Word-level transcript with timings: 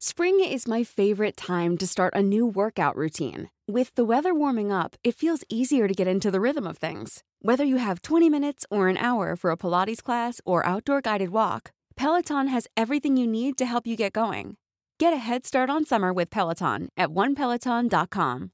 Spring 0.00 0.38
is 0.38 0.68
my 0.68 0.84
favorite 0.84 1.36
time 1.36 1.76
to 1.76 1.84
start 1.84 2.14
a 2.14 2.22
new 2.22 2.46
workout 2.46 2.94
routine. 2.94 3.50
With 3.66 3.92
the 3.96 4.04
weather 4.04 4.32
warming 4.32 4.70
up, 4.70 4.94
it 5.02 5.16
feels 5.16 5.42
easier 5.48 5.88
to 5.88 5.92
get 5.92 6.06
into 6.06 6.30
the 6.30 6.40
rhythm 6.40 6.68
of 6.68 6.78
things. 6.78 7.24
Whether 7.42 7.64
you 7.64 7.78
have 7.78 8.02
20 8.02 8.30
minutes 8.30 8.64
or 8.70 8.86
an 8.86 8.96
hour 8.96 9.34
for 9.34 9.50
a 9.50 9.56
Pilates 9.56 10.00
class 10.00 10.40
or 10.46 10.64
outdoor 10.64 11.00
guided 11.00 11.30
walk, 11.30 11.72
Peloton 11.96 12.46
has 12.46 12.68
everything 12.76 13.16
you 13.16 13.26
need 13.26 13.58
to 13.58 13.66
help 13.66 13.88
you 13.88 13.96
get 13.96 14.12
going. 14.12 14.56
Get 15.00 15.12
a 15.12 15.16
head 15.16 15.44
start 15.44 15.68
on 15.68 15.84
summer 15.84 16.12
with 16.12 16.30
Peloton 16.30 16.90
at 16.96 17.08
onepeloton.com. 17.08 18.50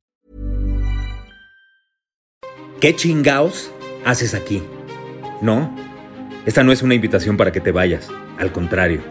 ¿Qué 2.81 2.97
chingaos 2.97 3.71
haces 4.07 4.33
aquí? 4.33 4.63
No, 5.43 5.71
esta 6.47 6.65
no 6.65 6.73
es 6.73 6.81
una 6.81 6.95
invitación 6.95 7.37
para 7.37 7.53
que 7.53 7.61
te 7.61 7.71
vayas, 7.71 8.09
al 8.39 8.51
contrario. 8.51 9.03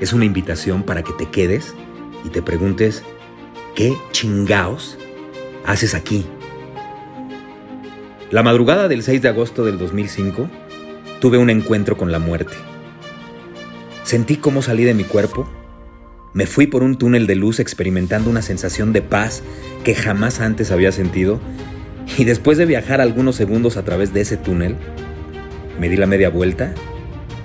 Es 0.00 0.12
una 0.12 0.24
invitación 0.24 0.82
para 0.82 1.02
que 1.02 1.12
te 1.12 1.26
quedes 1.26 1.74
y 2.24 2.30
te 2.30 2.42
preguntes, 2.42 3.02
¿qué 3.74 3.96
chingaos 4.12 4.98
haces 5.64 5.94
aquí? 5.94 6.26
La 8.30 8.42
madrugada 8.42 8.88
del 8.88 9.02
6 9.02 9.22
de 9.22 9.28
agosto 9.28 9.64
del 9.64 9.78
2005, 9.78 10.48
tuve 11.20 11.38
un 11.38 11.50
encuentro 11.50 11.96
con 11.96 12.12
la 12.12 12.18
muerte. 12.18 12.54
Sentí 14.02 14.36
cómo 14.36 14.60
salí 14.60 14.84
de 14.84 14.94
mi 14.94 15.04
cuerpo, 15.04 15.48
me 16.34 16.46
fui 16.46 16.66
por 16.66 16.82
un 16.82 16.98
túnel 16.98 17.26
de 17.26 17.36
luz 17.36 17.60
experimentando 17.60 18.28
una 18.28 18.42
sensación 18.42 18.92
de 18.92 19.02
paz 19.02 19.42
que 19.84 19.94
jamás 19.94 20.40
antes 20.40 20.72
había 20.72 20.90
sentido 20.90 21.40
y 22.18 22.24
después 22.24 22.58
de 22.58 22.66
viajar 22.66 23.00
algunos 23.00 23.36
segundos 23.36 23.76
a 23.76 23.84
través 23.84 24.12
de 24.12 24.22
ese 24.22 24.36
túnel, 24.36 24.76
me 25.78 25.88
di 25.88 25.96
la 25.96 26.06
media 26.06 26.28
vuelta 26.28 26.74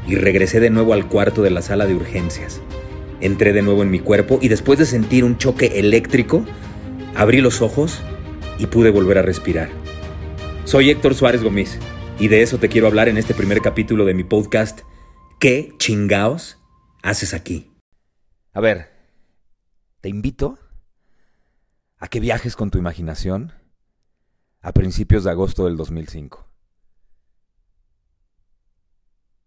y 0.09 0.15
regresé 0.15 0.59
de 0.59 0.71
nuevo 0.71 0.93
al 0.93 1.07
cuarto 1.07 1.43
de 1.43 1.51
la 1.51 1.61
sala 1.61 1.85
de 1.85 1.93
urgencias. 1.93 2.61
Entré 3.21 3.53
de 3.53 3.61
nuevo 3.61 3.83
en 3.83 3.91
mi 3.91 3.99
cuerpo 3.99 4.39
y 4.41 4.47
después 4.47 4.79
de 4.79 4.87
sentir 4.87 5.23
un 5.23 5.37
choque 5.37 5.79
eléctrico, 5.79 6.43
abrí 7.15 7.41
los 7.41 7.61
ojos 7.61 8.01
y 8.57 8.65
pude 8.65 8.89
volver 8.89 9.19
a 9.19 9.21
respirar. 9.21 9.69
Soy 10.65 10.89
Héctor 10.89 11.13
Suárez 11.13 11.43
Gómez 11.43 11.77
y 12.19 12.27
de 12.27 12.41
eso 12.41 12.57
te 12.57 12.69
quiero 12.69 12.87
hablar 12.87 13.07
en 13.07 13.17
este 13.17 13.35
primer 13.35 13.61
capítulo 13.61 14.03
de 14.03 14.15
mi 14.15 14.23
podcast 14.23 14.81
¿Qué 15.39 15.73
chingaos 15.77 16.57
haces 17.03 17.35
aquí? 17.35 17.71
A 18.51 18.61
ver, 18.61 18.89
te 20.01 20.09
invito 20.09 20.57
a 21.97 22.07
que 22.07 22.19
viajes 22.19 22.55
con 22.55 22.71
tu 22.71 22.79
imaginación 22.79 23.53
a 24.61 24.73
principios 24.73 25.23
de 25.23 25.31
agosto 25.31 25.65
del 25.65 25.77
2005. 25.77 26.48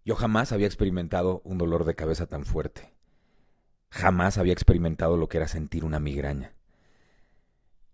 Yo 0.05 0.17
jamás 0.17 0.53
había 0.53 0.67
experimentado 0.67 1.43
un 1.45 1.59
dolor 1.59 1.85
de 1.85 1.95
cabeza 1.95 2.27
tan 2.27 2.45
fuerte. 2.45 2.93
Jamás 3.91 4.37
había 4.37 4.53
experimentado 4.53 5.17
lo 5.17 5.29
que 5.29 5.37
era 5.37 5.47
sentir 5.47 5.85
una 5.85 6.01
migraña. 6.01 6.55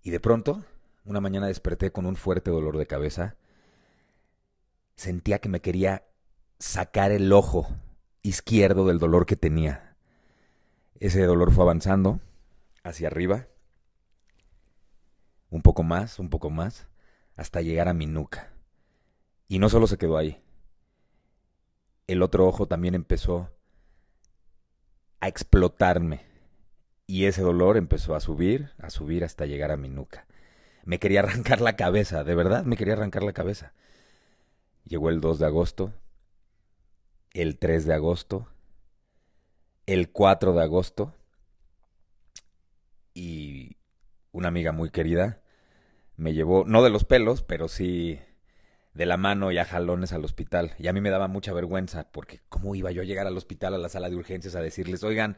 Y 0.02 0.10
de 0.10 0.20
pronto, 0.20 0.64
una 1.04 1.20
mañana 1.20 1.48
desperté 1.48 1.92
con 1.92 2.06
un 2.06 2.16
fuerte 2.16 2.50
dolor 2.50 2.78
de 2.78 2.86
cabeza. 2.86 3.36
Sentía 4.96 5.38
que 5.40 5.50
me 5.50 5.60
quería 5.60 6.04
sacar 6.58 7.12
el 7.12 7.30
ojo 7.32 7.68
izquierdo 8.22 8.86
del 8.86 8.98
dolor 8.98 9.26
que 9.26 9.36
tenía. 9.36 9.96
Ese 11.00 11.22
dolor 11.24 11.52
fue 11.52 11.64
avanzando 11.64 12.20
hacia 12.84 13.08
arriba, 13.08 13.48
un 15.50 15.62
poco 15.62 15.82
más, 15.82 16.18
un 16.18 16.30
poco 16.30 16.48
más, 16.48 16.88
hasta 17.36 17.60
llegar 17.60 17.88
a 17.88 17.94
mi 17.94 18.06
nuca. 18.06 18.52
Y 19.46 19.58
no 19.58 19.68
solo 19.68 19.86
se 19.86 19.98
quedó 19.98 20.16
ahí 20.16 20.42
el 22.08 22.22
otro 22.22 22.46
ojo 22.48 22.66
también 22.66 22.94
empezó 22.96 23.50
a 25.20 25.28
explotarme. 25.28 26.26
Y 27.06 27.26
ese 27.26 27.42
dolor 27.42 27.76
empezó 27.76 28.14
a 28.14 28.20
subir, 28.20 28.72
a 28.78 28.90
subir 28.90 29.24
hasta 29.24 29.46
llegar 29.46 29.70
a 29.70 29.76
mi 29.76 29.88
nuca. 29.88 30.26
Me 30.84 30.98
quería 30.98 31.20
arrancar 31.22 31.60
la 31.60 31.76
cabeza, 31.76 32.24
de 32.24 32.34
verdad 32.34 32.64
me 32.64 32.76
quería 32.76 32.94
arrancar 32.94 33.22
la 33.22 33.32
cabeza. 33.32 33.72
Llegó 34.84 35.10
el 35.10 35.20
2 35.20 35.38
de 35.38 35.46
agosto, 35.46 35.92
el 37.32 37.58
3 37.58 37.84
de 37.84 37.94
agosto, 37.94 38.48
el 39.86 40.10
4 40.10 40.54
de 40.54 40.62
agosto 40.62 41.14
y 43.12 43.76
una 44.32 44.48
amiga 44.48 44.72
muy 44.72 44.90
querida 44.90 45.40
me 46.16 46.32
llevó, 46.32 46.64
no 46.64 46.82
de 46.82 46.90
los 46.90 47.04
pelos, 47.04 47.42
pero 47.42 47.68
sí 47.68 48.18
de 48.98 49.06
la 49.06 49.16
mano 49.16 49.52
y 49.52 49.58
a 49.58 49.64
jalones 49.64 50.12
al 50.12 50.24
hospital. 50.24 50.74
Y 50.76 50.88
a 50.88 50.92
mí 50.92 51.00
me 51.00 51.10
daba 51.10 51.28
mucha 51.28 51.52
vergüenza, 51.52 52.10
porque 52.10 52.40
¿cómo 52.48 52.74
iba 52.74 52.90
yo 52.90 53.02
a 53.02 53.04
llegar 53.04 53.28
al 53.28 53.36
hospital, 53.36 53.74
a 53.74 53.78
la 53.78 53.88
sala 53.88 54.10
de 54.10 54.16
urgencias, 54.16 54.56
a 54.56 54.60
decirles, 54.60 55.04
oigan, 55.04 55.36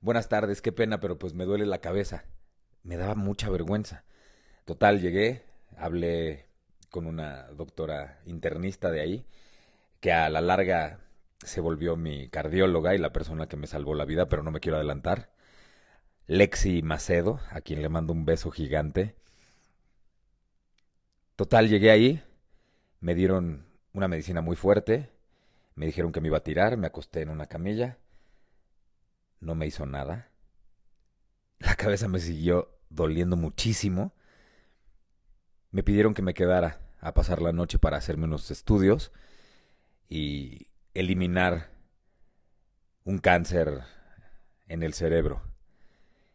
buenas 0.00 0.30
tardes, 0.30 0.62
qué 0.62 0.72
pena, 0.72 1.00
pero 1.00 1.18
pues 1.18 1.34
me 1.34 1.44
duele 1.44 1.66
la 1.66 1.82
cabeza? 1.82 2.24
Me 2.82 2.96
daba 2.96 3.14
mucha 3.14 3.50
vergüenza. 3.50 4.04
Total, 4.64 5.02
llegué, 5.02 5.44
hablé 5.76 6.46
con 6.88 7.06
una 7.06 7.48
doctora 7.48 8.20
internista 8.24 8.90
de 8.90 9.02
ahí, 9.02 9.26
que 10.00 10.10
a 10.12 10.30
la 10.30 10.40
larga 10.40 11.00
se 11.42 11.60
volvió 11.60 11.96
mi 11.96 12.30
cardióloga 12.30 12.94
y 12.94 12.98
la 12.98 13.12
persona 13.12 13.48
que 13.48 13.58
me 13.58 13.66
salvó 13.66 13.94
la 13.94 14.06
vida, 14.06 14.30
pero 14.30 14.42
no 14.42 14.50
me 14.50 14.60
quiero 14.60 14.76
adelantar. 14.78 15.30
Lexi 16.26 16.80
Macedo, 16.82 17.38
a 17.50 17.60
quien 17.60 17.82
le 17.82 17.90
mando 17.90 18.14
un 18.14 18.24
beso 18.24 18.50
gigante. 18.50 19.14
Total, 21.36 21.68
llegué 21.68 21.90
ahí, 21.90 22.22
me 23.04 23.14
dieron 23.14 23.66
una 23.92 24.08
medicina 24.08 24.40
muy 24.40 24.56
fuerte, 24.56 25.10
me 25.74 25.84
dijeron 25.84 26.10
que 26.10 26.22
me 26.22 26.28
iba 26.28 26.38
a 26.38 26.42
tirar, 26.42 26.78
me 26.78 26.86
acosté 26.86 27.20
en 27.20 27.28
una 27.28 27.48
camilla, 27.48 27.98
no 29.40 29.54
me 29.54 29.66
hizo 29.66 29.84
nada, 29.84 30.30
la 31.58 31.76
cabeza 31.76 32.08
me 32.08 32.18
siguió 32.18 32.70
doliendo 32.88 33.36
muchísimo, 33.36 34.14
me 35.70 35.82
pidieron 35.82 36.14
que 36.14 36.22
me 36.22 36.32
quedara 36.32 36.80
a 36.98 37.12
pasar 37.12 37.42
la 37.42 37.52
noche 37.52 37.78
para 37.78 37.98
hacerme 37.98 38.24
unos 38.24 38.50
estudios 38.50 39.12
y 40.08 40.68
eliminar 40.94 41.68
un 43.04 43.18
cáncer 43.18 43.82
en 44.66 44.82
el 44.82 44.94
cerebro. 44.94 45.42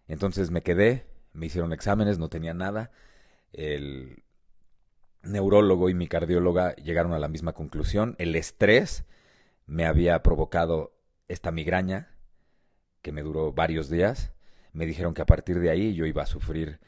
Entonces 0.08 0.52
me 0.52 0.62
quedé, 0.62 1.08
me 1.34 1.47
hicieron 1.47 1.74
exámenes, 1.74 2.19
no 2.19 2.29
tenía 2.29 2.53
nada. 2.53 2.91
El 3.53 4.22
neurólogo 5.24 5.90
y 5.90 5.94
mi 5.94 6.07
cardióloga 6.07 6.75
llegaron 6.75 7.13
a 7.13 7.19
la 7.19 7.28
misma 7.28 7.53
conclusión. 7.53 8.16
El 8.18 8.35
estrés 8.35 9.06
me 9.66 9.85
había 9.85 10.22
provocado 10.24 10.94
esta 11.28 11.52
migraña 11.52 12.16
que 13.02 13.12
me 13.12 13.22
duró 13.22 13.53
varios 13.53 13.90
días. 13.90 14.31
Me 14.74 14.85
dijeron 14.85 15.13
que 15.13 15.22
a 15.22 15.25
partir 15.25 15.59
de 15.59 15.69
ahí 15.69 15.94
yo 15.94 16.06
iba 16.06 16.24
a 16.24 16.28
sufrir 16.28 16.79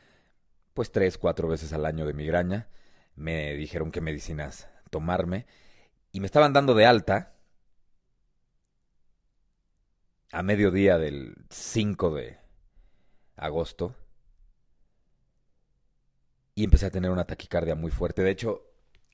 pues 0.74 0.91
tres, 0.91 1.18
cuatro 1.18 1.47
veces 1.47 1.74
al 1.74 1.86
año 1.86 2.06
de 2.06 2.14
migraña. 2.14 2.70
Me 3.16 3.53
dijeron 3.56 3.91
qué 3.91 4.02
medicinas 4.02 4.70
tomarme 4.90 5.46
y 6.12 6.20
me 6.20 6.25
estaban 6.25 6.53
dando 6.53 6.74
de 6.74 6.86
alta 6.86 7.34
a 10.31 10.44
mediodía 10.44 10.97
del 10.97 11.36
5 11.50 12.16
de 12.16 12.38
agosto 13.36 13.96
empecé 16.63 16.85
a 16.85 16.91
tener 16.91 17.11
una 17.11 17.25
taquicardia 17.25 17.75
muy 17.75 17.91
fuerte. 17.91 18.23
De 18.23 18.31
hecho, 18.31 18.66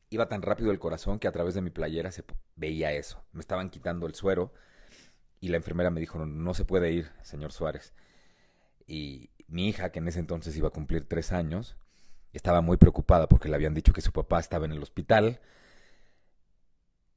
iba 0.09 0.27
tan 0.27 0.41
rápido 0.41 0.71
el 0.71 0.79
corazón 0.79 1.19
que 1.19 1.27
a 1.27 1.31
través 1.31 1.53
de 1.53 1.61
mi 1.61 1.69
playera 1.69 2.11
se 2.11 2.23
veía 2.55 2.91
eso. 2.93 3.23
Me 3.31 3.41
estaban 3.41 3.69
quitando 3.69 4.07
el 4.07 4.15
suero 4.15 4.53
y 5.39 5.49
la 5.49 5.57
enfermera 5.57 5.89
me 5.89 5.99
dijo, 5.99 6.23
no, 6.25 6.53
se 6.53 6.65
puede 6.65 6.91
ir, 6.91 7.11
señor 7.21 7.51
Suárez. 7.51 7.93
Y 8.87 9.29
mi 9.47 9.67
hija, 9.67 9.91
que 9.91 9.99
en 9.99 10.07
ese 10.07 10.19
entonces 10.19 10.55
iba 10.57 10.69
a 10.69 10.71
cumplir 10.71 11.07
tres 11.07 11.31
años, 11.31 11.75
estaba 12.33 12.61
muy 12.61 12.77
preocupada 12.77 13.27
porque 13.27 13.49
le 13.49 13.55
habían 13.55 13.73
dicho 13.73 13.93
que 13.93 14.01
su 14.01 14.11
papá 14.11 14.39
estaba 14.39 14.65
en 14.65 14.71
el 14.71 14.81
hospital. 14.81 15.39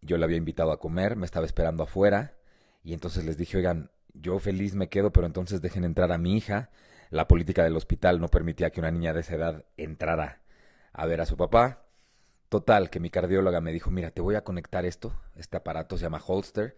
Yo 0.02 0.16
le 0.16 0.24
había 0.24 0.36
invitado 0.36 0.72
a 0.72 0.80
comer, 0.80 1.16
me 1.16 1.26
estaba 1.26 1.46
esperando 1.46 1.84
afuera 1.84 2.34
y 2.82 2.92
entonces 2.92 3.24
les 3.24 3.36
dije, 3.36 3.56
oigan, 3.58 3.90
yo 4.12 4.38
feliz 4.38 4.74
me 4.74 4.88
quedo, 4.88 5.12
pero 5.12 5.26
entonces 5.26 5.62
dejen 5.62 5.84
entrar 5.84 6.12
a 6.12 6.18
mi 6.18 6.36
hija 6.36 6.70
la 7.10 7.26
política 7.26 7.64
del 7.64 7.76
hospital 7.76 8.20
no 8.20 8.28
permitía 8.28 8.70
que 8.70 8.80
una 8.80 8.90
niña 8.90 9.12
de 9.12 9.20
esa 9.20 9.34
edad 9.34 9.64
entrara 9.76 10.40
a 10.92 11.06
ver 11.06 11.20
a 11.20 11.26
su 11.26 11.36
papá. 11.36 11.84
Total, 12.48 12.90
que 12.90 13.00
mi 13.00 13.10
cardióloga 13.10 13.60
me 13.60 13.72
dijo, 13.72 13.90
mira, 13.90 14.10
te 14.10 14.20
voy 14.20 14.36
a 14.36 14.44
conectar 14.44 14.84
esto, 14.84 15.12
este 15.36 15.56
aparato 15.56 15.96
se 15.96 16.02
llama 16.02 16.22
Holster, 16.24 16.76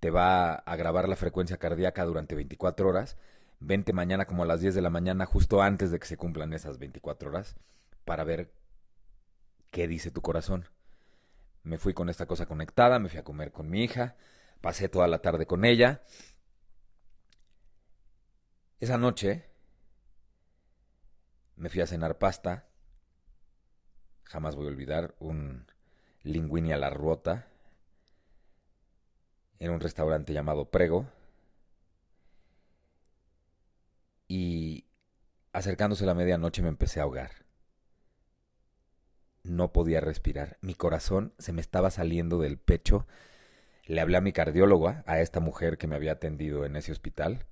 te 0.00 0.10
va 0.10 0.54
a 0.54 0.76
grabar 0.76 1.08
la 1.08 1.16
frecuencia 1.16 1.58
cardíaca 1.58 2.04
durante 2.04 2.34
24 2.34 2.88
horas, 2.88 3.16
vente 3.60 3.92
mañana 3.92 4.26
como 4.26 4.42
a 4.42 4.46
las 4.46 4.60
10 4.60 4.74
de 4.74 4.82
la 4.82 4.90
mañana, 4.90 5.26
justo 5.26 5.62
antes 5.62 5.92
de 5.92 6.00
que 6.00 6.06
se 6.06 6.16
cumplan 6.16 6.52
esas 6.52 6.78
24 6.78 7.30
horas, 7.30 7.54
para 8.04 8.24
ver 8.24 8.52
qué 9.70 9.86
dice 9.86 10.10
tu 10.10 10.22
corazón. 10.22 10.68
Me 11.62 11.78
fui 11.78 11.94
con 11.94 12.08
esta 12.08 12.26
cosa 12.26 12.46
conectada, 12.46 12.98
me 12.98 13.08
fui 13.08 13.20
a 13.20 13.24
comer 13.24 13.52
con 13.52 13.70
mi 13.70 13.84
hija, 13.84 14.16
pasé 14.60 14.88
toda 14.88 15.06
la 15.06 15.20
tarde 15.22 15.46
con 15.46 15.64
ella. 15.64 16.02
Esa 18.80 18.98
noche 18.98 19.51
me 21.56 21.68
fui 21.68 21.80
a 21.80 21.86
cenar 21.86 22.18
pasta. 22.18 22.66
Jamás 24.24 24.56
voy 24.56 24.66
a 24.66 24.70
olvidar 24.70 25.14
un 25.18 25.66
linguini 26.22 26.72
a 26.72 26.78
la 26.78 26.90
ruota 26.90 27.48
en 29.58 29.70
un 29.70 29.80
restaurante 29.80 30.32
llamado 30.32 30.70
Prego. 30.70 31.06
Acercándose 35.52 36.06
la 36.06 36.14
medianoche 36.14 36.62
me 36.62 36.68
empecé 36.68 37.00
a 37.00 37.02
ahogar. 37.02 37.44
No 39.42 39.72
podía 39.72 40.00
respirar. 40.00 40.56
Mi 40.62 40.74
corazón 40.74 41.34
se 41.38 41.52
me 41.52 41.60
estaba 41.60 41.90
saliendo 41.90 42.40
del 42.40 42.58
pecho. 42.58 43.06
Le 43.84 44.00
hablé 44.00 44.16
a 44.16 44.22
mi 44.22 44.32
cardiólogo, 44.32 44.94
a 45.04 45.20
esta 45.20 45.40
mujer 45.40 45.76
que 45.76 45.86
me 45.86 45.94
había 45.94 46.12
atendido 46.12 46.64
en 46.64 46.76
ese 46.76 46.90
hospital. 46.90 47.44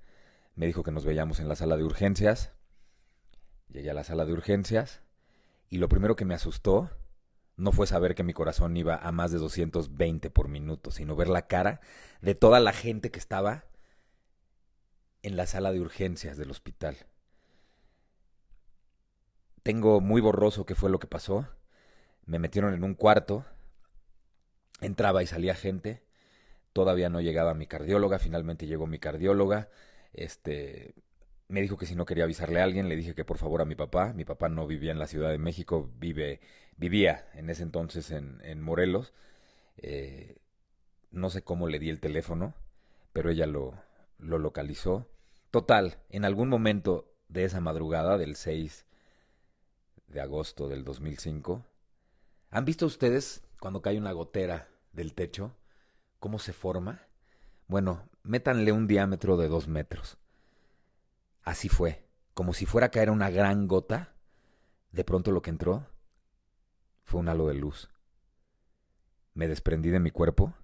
Me 0.55 0.67
dijo 0.67 0.83
que 0.83 0.93
nos 0.93 1.05
veíamos 1.05 1.41
en 1.41 1.49
la 1.49 1.57
sala 1.57 1.77
de 1.77 1.85
urgencias. 1.85 2.53
Llegué 3.73 3.91
a 3.91 3.95
la 3.95 4.05
sala 4.05 4.25
de 4.25 4.33
urgencias 4.33 5.01
y 5.69 5.79
lo 5.79 5.89
primero 5.89 6.17
que 6.17 6.25
me 6.25 6.35
asustó 6.35 6.91
no 7.57 7.73
fue 7.73 7.87
saber 7.87 8.15
que 8.15 8.25
mi 8.25 8.33
corazón 8.33 8.77
iba 8.77 8.97
a 8.97 9.13
más 9.13 9.31
de 9.33 9.39
220 9.39 10.31
por 10.31 10.49
minuto, 10.49 10.91
sino 10.91 11.15
ver 11.15 11.29
la 11.29 11.47
cara 11.47 11.81
de 12.21 12.35
toda 12.35 12.59
la 12.59 12.73
gente 12.73 13.11
que 13.11 13.19
estaba 13.19 13.65
en 15.23 15.37
la 15.37 15.47
sala 15.47 15.71
de 15.71 15.81
urgencias 15.81 16.37
del 16.37 16.51
hospital. 16.51 16.97
Tengo 19.63 20.01
muy 20.01 20.21
borroso 20.21 20.65
qué 20.65 20.75
fue 20.75 20.91
lo 20.91 20.99
que 20.99 21.07
pasó. 21.07 21.47
Me 22.25 22.39
metieron 22.39 22.73
en 22.73 22.83
un 22.83 22.95
cuarto, 22.95 23.45
entraba 24.81 25.23
y 25.23 25.27
salía 25.27 25.55
gente. 25.55 26.03
Todavía 26.73 27.11
no 27.11 27.21
llegaba 27.21 27.55
mi 27.55 27.67
cardióloga, 27.67 28.19
finalmente 28.19 28.67
llegó 28.67 28.87
mi 28.87 28.99
cardióloga. 28.99 29.69
Este, 30.13 30.95
me 31.51 31.61
dijo 31.61 31.77
que 31.77 31.87
si 31.87 31.97
no 31.97 32.07
quería 32.07 32.25
avisarle 32.25 32.61
a 32.61 32.65
alguien, 32.65 32.89
le 32.89 32.95
dije 32.97 33.15
que 33.15 33.25
por 33.25 33.37
favor 33.37 33.61
a 33.61 33.65
mi 33.65 33.75
papá. 33.75 34.13
Mi 34.13 34.25
papá 34.25 34.49
no 34.49 34.67
vivía 34.69 34.93
en 34.93 35.01
la 35.01 35.09
Ciudad 35.09 35.31
de 35.31 35.39
México, 35.39 35.91
vive, 35.99 36.41
vivía 36.77 37.29
en 37.35 37.51
ese 37.51 37.65
entonces 37.65 38.13
en, 38.13 38.61
Morelos. 38.61 39.13
Eh, 39.77 40.39
no 41.11 41.29
sé 41.29 41.43
cómo 41.43 41.67
le 41.67 41.81
di 41.81 41.91
el 41.91 41.99
teléfono, 41.99 42.55
pero 43.13 43.31
ella 43.31 43.47
lo, 43.47 43.75
lo 44.19 44.39
localizó. 44.39 45.09
Total, 45.51 45.99
en 46.09 46.25
algún 46.25 46.49
momento 46.49 47.13
de 47.29 47.45
esa 47.45 47.61
madrugada 47.61 48.17
del 48.17 48.37
6 48.37 48.87
de 50.07 50.21
agosto 50.21 50.69
del 50.69 50.85
2005, 50.85 51.67
¿han 52.51 52.65
visto 52.65 52.87
ustedes 52.87 53.43
cuando 53.59 53.83
cae 53.83 53.99
una 53.99 54.13
gotera 54.13 54.69
del 54.93 55.15
techo? 55.15 55.57
¿Cómo 56.21 56.39
se 56.39 56.53
forma? 56.53 57.09
Bueno, 57.67 58.09
métanle 58.23 58.71
un 58.71 58.87
diámetro 58.87 59.37
de 59.37 59.49
dos 59.49 59.67
metros. 59.67 60.20
Así 61.43 61.69
fue, 61.69 62.07
como 62.35 62.55
si 62.55 62.67
fuera 62.67 62.89
a 62.89 62.91
caer 62.91 63.11
una 63.11 63.31
gran 63.31 63.67
gota. 63.67 64.15
De 64.93 65.05
pronto 65.05 65.31
lo 65.33 65.43
que 65.43 65.51
entró 65.51 65.87
fue 67.05 67.21
un 67.21 67.29
halo 67.29 67.49
de 67.49 67.55
luz. 67.55 67.91
Me 69.35 69.49
desprendí 69.49 69.91
de 69.91 70.01
mi 70.01 70.11
cuerpo, 70.11 70.55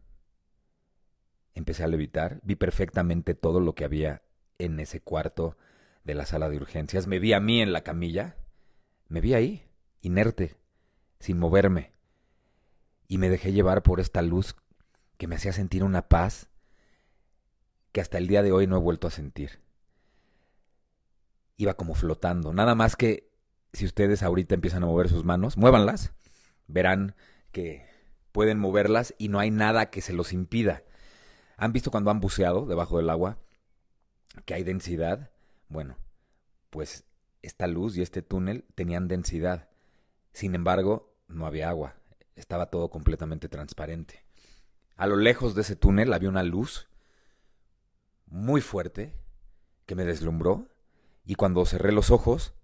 empecé 1.54 1.84
a 1.84 1.88
levitar, 1.88 2.40
vi 2.42 2.56
perfectamente 2.56 3.34
todo 3.34 3.60
lo 3.60 3.74
que 3.74 3.84
había 3.84 4.22
en 4.58 4.78
ese 4.80 5.00
cuarto 5.00 5.56
de 6.04 6.14
la 6.14 6.26
sala 6.26 6.48
de 6.48 6.56
urgencias, 6.56 7.06
me 7.06 7.18
vi 7.18 7.32
a 7.32 7.40
mí 7.40 7.62
en 7.62 7.72
la 7.72 7.82
camilla, 7.82 8.36
me 9.08 9.20
vi 9.20 9.34
ahí, 9.34 9.68
inerte, 10.02 10.56
sin 11.20 11.38
moverme, 11.38 11.92
y 13.08 13.18
me 13.18 13.28
dejé 13.28 13.52
llevar 13.52 13.82
por 13.82 14.00
esta 14.00 14.22
luz 14.22 14.56
que 15.16 15.26
me 15.26 15.36
hacía 15.36 15.52
sentir 15.52 15.84
una 15.84 16.08
paz 16.08 16.48
que 17.92 18.00
hasta 18.00 18.18
el 18.18 18.26
día 18.26 18.42
de 18.42 18.52
hoy 18.52 18.66
no 18.66 18.76
he 18.76 18.80
vuelto 18.80 19.06
a 19.06 19.10
sentir 19.10 19.65
iba 21.56 21.74
como 21.74 21.94
flotando. 21.94 22.52
Nada 22.52 22.74
más 22.74 22.96
que 22.96 23.30
si 23.72 23.84
ustedes 23.84 24.22
ahorita 24.22 24.54
empiezan 24.54 24.82
a 24.82 24.86
mover 24.86 25.08
sus 25.08 25.24
manos, 25.24 25.56
muévanlas, 25.56 26.12
verán 26.66 27.14
que 27.52 27.86
pueden 28.32 28.58
moverlas 28.58 29.14
y 29.18 29.28
no 29.28 29.38
hay 29.38 29.50
nada 29.50 29.90
que 29.90 30.00
se 30.00 30.12
los 30.12 30.32
impida. 30.32 30.82
¿Han 31.56 31.72
visto 31.72 31.90
cuando 31.90 32.10
han 32.10 32.20
buceado 32.20 32.66
debajo 32.66 32.98
del 32.98 33.10
agua 33.10 33.38
que 34.44 34.54
hay 34.54 34.62
densidad? 34.62 35.30
Bueno, 35.68 35.96
pues 36.70 37.04
esta 37.42 37.66
luz 37.66 37.96
y 37.96 38.02
este 38.02 38.22
túnel 38.22 38.64
tenían 38.74 39.08
densidad. 39.08 39.68
Sin 40.32 40.54
embargo, 40.54 41.14
no 41.28 41.46
había 41.46 41.68
agua. 41.68 41.96
Estaba 42.34 42.66
todo 42.66 42.90
completamente 42.90 43.48
transparente. 43.48 44.24
A 44.96 45.06
lo 45.06 45.16
lejos 45.16 45.54
de 45.54 45.62
ese 45.62 45.76
túnel 45.76 46.12
había 46.12 46.28
una 46.28 46.42
luz 46.42 46.88
muy 48.26 48.60
fuerte 48.60 49.14
que 49.86 49.94
me 49.94 50.04
deslumbró 50.04 50.68
y 51.26 51.34
cuando 51.34 51.66
cerré 51.66 51.92
los 51.92 52.10
ojos, 52.10 52.54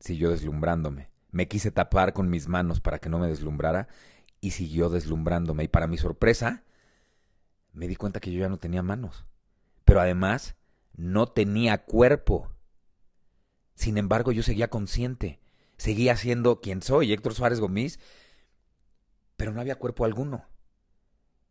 siguió 0.00 0.30
deslumbrándome. 0.30 1.10
Me 1.30 1.48
quise 1.48 1.70
tapar 1.70 2.12
con 2.12 2.28
mis 2.28 2.48
manos 2.48 2.80
para 2.80 2.98
que 2.98 3.08
no 3.08 3.18
me 3.18 3.28
deslumbrara 3.28 3.88
y 4.40 4.50
siguió 4.50 4.90
deslumbrándome. 4.90 5.64
Y 5.64 5.68
para 5.68 5.86
mi 5.86 5.96
sorpresa, 5.96 6.64
me 7.72 7.86
di 7.86 7.96
cuenta 7.96 8.20
que 8.20 8.32
yo 8.32 8.40
ya 8.40 8.48
no 8.48 8.58
tenía 8.58 8.82
manos. 8.82 9.24
Pero 9.84 10.00
además, 10.00 10.56
no 10.96 11.26
tenía 11.26 11.84
cuerpo. 11.84 12.50
Sin 13.74 13.98
embargo, 13.98 14.32
yo 14.32 14.42
seguía 14.42 14.68
consciente. 14.68 15.40
Seguía 15.76 16.16
siendo 16.16 16.60
quien 16.60 16.82
soy, 16.82 17.12
Héctor 17.12 17.34
Suárez 17.34 17.60
Gómez, 17.60 17.98
pero 19.36 19.52
no 19.52 19.60
había 19.60 19.76
cuerpo 19.76 20.04
alguno. 20.04 20.44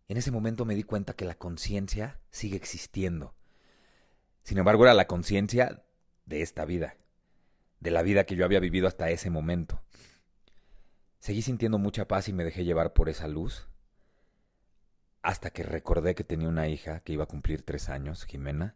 En 0.08 0.18
ese 0.18 0.32
momento 0.32 0.66
me 0.66 0.76
di 0.76 0.84
cuenta 0.84 1.14
que 1.14 1.26
la 1.26 1.36
conciencia 1.36 2.20
sigue 2.30 2.56
existiendo. 2.56 3.36
Sin 4.44 4.58
embargo, 4.58 4.84
era 4.84 4.94
la 4.94 5.08
conciencia 5.08 5.86
de 6.26 6.42
esta 6.42 6.66
vida, 6.66 6.98
de 7.80 7.92
la 7.92 8.02
vida 8.02 8.26
que 8.26 8.36
yo 8.36 8.46
había 8.46 8.60
vivido 8.60 8.88
hasta 8.88 9.10
ese 9.10 9.30
momento. 9.30 9.82
Seguí 11.20 11.42
sintiendo 11.42 11.78
mucha 11.78 12.08
paz 12.08 12.28
y 12.28 12.34
me 12.34 12.44
dejé 12.44 12.66
llevar 12.66 12.94
por 12.94 13.10
esa 13.10 13.28
luz, 13.28 13.68
hasta 15.22 15.52
que 15.52 15.64
recordé 15.64 16.16
que 16.16 16.26
tenía 16.26 16.50
una 16.50 16.68
hija 16.68 17.00
que 17.00 17.14
iba 17.14 17.24
a 17.24 17.28
cumplir 17.28 17.64
tres 17.64 17.90
años, 17.90 18.26
Jimena, 18.26 18.76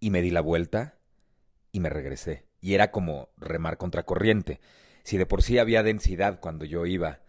y 0.00 0.10
me 0.10 0.22
di 0.22 0.30
la 0.30 0.40
vuelta 0.40 0.98
y 1.70 1.80
me 1.80 1.88
regresé. 1.88 2.46
Y 2.60 2.74
era 2.74 2.90
como 2.90 3.28
remar 3.36 3.78
contra 3.78 4.04
corriente. 4.04 4.60
Si 5.04 5.16
de 5.16 5.26
por 5.26 5.42
sí 5.42 5.58
había 5.58 5.82
densidad 5.82 6.40
cuando 6.40 6.64
yo 6.64 6.84
iba 6.86 7.20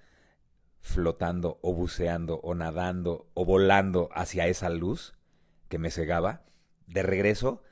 flotando 0.80 1.60
o 1.62 1.74
buceando 1.74 2.40
o 2.42 2.54
nadando 2.56 3.30
o 3.34 3.46
volando 3.46 4.10
hacia 4.14 4.48
esa 4.48 4.70
luz 4.70 5.16
que 5.68 5.78
me 5.78 5.92
cegaba, 5.92 6.44
de 6.88 7.04
regreso 7.04 7.64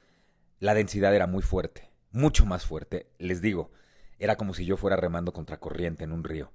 la 0.64 0.74
densidad 0.74 1.14
era 1.14 1.28
muy 1.28 1.42
fuerte, 1.42 1.90
mucho 2.12 2.46
más 2.46 2.66
fuerte. 2.66 3.12
Les 3.18 3.42
digo, 3.42 3.72
era 4.18 4.38
como 4.38 4.54
si 4.54 4.64
yo 4.66 4.78
fuera 4.78 4.96
remando 4.96 5.34
contra 5.34 5.60
corriente 5.60 6.06
en 6.06 6.14
un 6.14 6.24
río. 6.24 6.54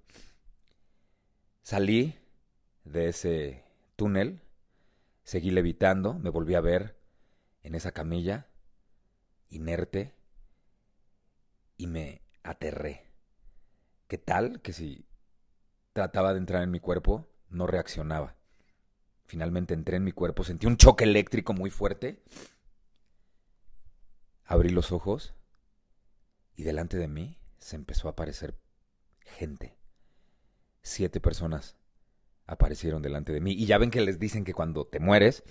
Salí 1.60 2.18
de 2.84 3.08
ese 3.10 3.64
túnel, 3.96 4.40
seguí 5.24 5.50
levitando, 5.50 6.14
me 6.14 6.30
volví 6.30 6.54
a 6.54 6.62
ver 6.62 6.96
en 7.62 7.74
esa 7.74 7.92
camilla, 7.92 8.46
inerte, 9.50 10.14
y 11.76 11.86
me 11.86 12.22
aterré. 12.42 13.12
¿Qué 14.06 14.16
tal 14.16 14.62
que 14.62 14.72
si 14.72 15.04
trataba 15.92 16.32
de 16.32 16.38
entrar 16.38 16.62
en 16.62 16.70
mi 16.70 16.80
cuerpo, 16.80 17.28
no 17.50 17.66
reaccionaba? 17.66 18.36
Finalmente 19.26 19.74
entré 19.74 19.98
en 19.98 20.04
mi 20.04 20.12
cuerpo, 20.12 20.44
sentí 20.44 20.66
un 20.66 20.78
choque 20.78 21.04
eléctrico 21.04 21.52
muy 21.52 21.68
fuerte 21.68 22.22
Abrí 24.48 24.70
los 24.70 24.90
ojos 24.90 25.34
y 26.56 26.64
delante 26.64 26.96
de 26.96 27.06
mí 27.06 27.38
se 27.58 27.76
empezó 27.76 28.08
a 28.08 28.12
aparecer 28.12 28.58
gente. 29.20 29.76
Siete 30.82 31.20
personas 31.20 31.76
aparecieron 32.46 33.02
delante 33.02 33.32
de 33.32 33.40
mí. 33.40 33.52
Y 33.52 33.66
ya 33.66 33.78
ven 33.78 33.90
que 33.90 34.00
les 34.00 34.18
dicen 34.18 34.44
que 34.44 34.54
cuando 34.54 34.86
te 34.86 35.00
mueres, 35.00 35.44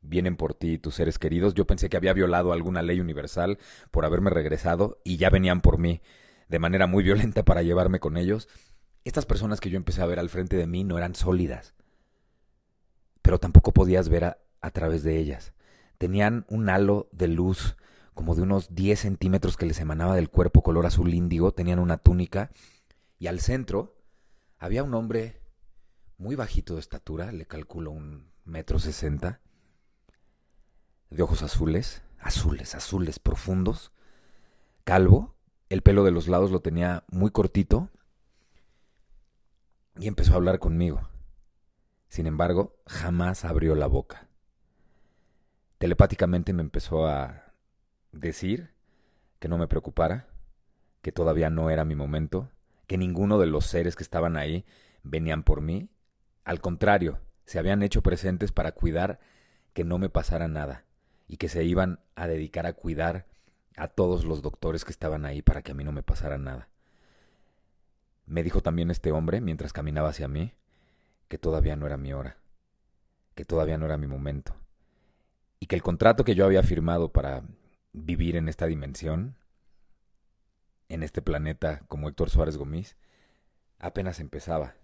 vienen 0.00 0.36
por 0.36 0.54
ti 0.54 0.78
tus 0.78 0.94
seres 0.94 1.18
queridos. 1.18 1.52
Yo 1.52 1.66
pensé 1.66 1.90
que 1.90 1.98
había 1.98 2.14
violado 2.14 2.52
alguna 2.52 2.82
ley 2.82 3.00
universal 3.00 3.58
por 3.90 4.04
haberme 4.04 4.30
regresado 4.30 5.00
y 5.04 5.18
ya 5.18 5.30
venían 5.30 5.60
por 5.60 5.78
mí 5.78 6.00
de 6.48 6.58
manera 6.58 6.86
muy 6.86 7.04
violenta 7.04 7.44
para 7.44 7.62
llevarme 7.62 8.00
con 8.00 8.16
ellos. 8.16 8.48
Estas 9.04 9.26
personas 9.26 9.60
que 9.60 9.70
yo 9.70 9.76
empecé 9.76 10.02
a 10.02 10.06
ver 10.06 10.18
al 10.18 10.30
frente 10.30 10.56
de 10.56 10.66
mí 10.66 10.84
no 10.84 10.96
eran 10.96 11.14
sólidas, 11.14 11.74
pero 13.22 13.38
tampoco 13.38 13.72
podías 13.72 14.08
ver 14.08 14.24
a, 14.24 14.70
través 14.72 15.02
de 15.02 15.18
ellas. 15.18 15.52
Tenían 15.98 16.46
un 16.48 16.68
halo 16.68 17.08
de 17.12 17.28
luz 17.28 17.76
como 18.18 18.34
de 18.34 18.42
unos 18.42 18.74
10 18.74 18.98
centímetros 18.98 19.56
que 19.56 19.64
les 19.64 19.78
emanaba 19.78 20.16
del 20.16 20.28
cuerpo 20.28 20.64
color 20.64 20.86
azul 20.86 21.14
índigo, 21.14 21.52
tenían 21.52 21.78
una 21.78 21.98
túnica, 21.98 22.50
y 23.20 23.28
al 23.28 23.38
centro 23.38 23.96
había 24.58 24.82
un 24.82 24.92
hombre 24.94 25.40
muy 26.16 26.34
bajito 26.34 26.74
de 26.74 26.80
estatura, 26.80 27.30
le 27.30 27.46
calculo 27.46 27.92
un 27.92 28.32
metro 28.44 28.80
sesenta, 28.80 29.40
de 31.10 31.22
ojos 31.22 31.44
azules, 31.44 32.02
azules, 32.18 32.74
azules 32.74 33.20
profundos, 33.20 33.92
calvo, 34.82 35.36
el 35.68 35.82
pelo 35.82 36.02
de 36.02 36.10
los 36.10 36.26
lados 36.26 36.50
lo 36.50 36.58
tenía 36.58 37.04
muy 37.12 37.30
cortito, 37.30 37.88
y 39.96 40.08
empezó 40.08 40.32
a 40.32 40.36
hablar 40.38 40.58
conmigo. 40.58 41.08
Sin 42.08 42.26
embargo, 42.26 42.80
jamás 42.84 43.44
abrió 43.44 43.76
la 43.76 43.86
boca. 43.86 44.28
Telepáticamente 45.78 46.52
me 46.52 46.62
empezó 46.62 47.06
a 47.06 47.47
decir 48.12 48.70
que 49.38 49.48
no 49.48 49.58
me 49.58 49.68
preocupara, 49.68 50.28
que 51.02 51.12
todavía 51.12 51.50
no 51.50 51.70
era 51.70 51.84
mi 51.84 51.94
momento, 51.94 52.50
que 52.86 52.98
ninguno 52.98 53.38
de 53.38 53.46
los 53.46 53.66
seres 53.66 53.96
que 53.96 54.02
estaban 54.02 54.36
ahí 54.36 54.64
venían 55.02 55.42
por 55.42 55.60
mí. 55.60 55.88
Al 56.44 56.60
contrario, 56.60 57.20
se 57.44 57.58
habían 57.58 57.82
hecho 57.82 58.02
presentes 58.02 58.52
para 58.52 58.72
cuidar 58.72 59.20
que 59.72 59.84
no 59.84 59.98
me 59.98 60.08
pasara 60.08 60.48
nada 60.48 60.84
y 61.28 61.36
que 61.36 61.48
se 61.48 61.64
iban 61.64 62.00
a 62.16 62.26
dedicar 62.26 62.66
a 62.66 62.72
cuidar 62.72 63.26
a 63.76 63.88
todos 63.88 64.24
los 64.24 64.42
doctores 64.42 64.84
que 64.84 64.90
estaban 64.90 65.24
ahí 65.24 65.42
para 65.42 65.62
que 65.62 65.72
a 65.72 65.74
mí 65.74 65.84
no 65.84 65.92
me 65.92 66.02
pasara 66.02 66.38
nada. 66.38 66.68
Me 68.26 68.42
dijo 68.42 68.60
también 68.60 68.90
este 68.90 69.12
hombre, 69.12 69.40
mientras 69.40 69.72
caminaba 69.72 70.08
hacia 70.10 70.28
mí, 70.28 70.52
que 71.28 71.38
todavía 71.38 71.76
no 71.76 71.86
era 71.86 71.96
mi 71.96 72.12
hora, 72.12 72.38
que 73.34 73.44
todavía 73.44 73.78
no 73.78 73.86
era 73.86 73.96
mi 73.96 74.06
momento, 74.06 74.54
y 75.60 75.66
que 75.66 75.76
el 75.76 75.82
contrato 75.82 76.24
que 76.24 76.34
yo 76.34 76.44
había 76.44 76.62
firmado 76.62 77.12
para 77.12 77.44
vivir 77.92 78.36
en 78.36 78.48
esta 78.48 78.66
dimensión, 78.66 79.36
en 80.88 81.02
este 81.02 81.22
planeta 81.22 81.80
como 81.88 82.08
Héctor 82.08 82.30
Suárez 82.30 82.56
Gómez, 82.56 82.96
apenas 83.78 84.20
empezaba. 84.20 84.74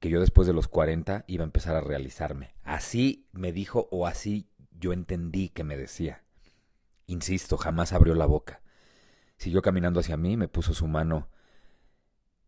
Que 0.00 0.10
yo 0.10 0.20
después 0.20 0.46
de 0.46 0.52
los 0.52 0.68
40 0.68 1.24
iba 1.26 1.42
a 1.42 1.46
empezar 1.46 1.74
a 1.74 1.80
realizarme. 1.80 2.54
Así 2.62 3.26
me 3.32 3.52
dijo 3.52 3.88
o 3.90 4.06
así 4.06 4.48
yo 4.78 4.92
entendí 4.92 5.48
que 5.48 5.64
me 5.64 5.76
decía. 5.76 6.22
Insisto, 7.06 7.56
jamás 7.56 7.92
abrió 7.92 8.14
la 8.14 8.26
boca. 8.26 8.60
Siguió 9.36 9.62
caminando 9.62 10.00
hacia 10.00 10.16
mí, 10.16 10.36
me 10.36 10.48
puso 10.48 10.74
su 10.74 10.86
mano 10.86 11.28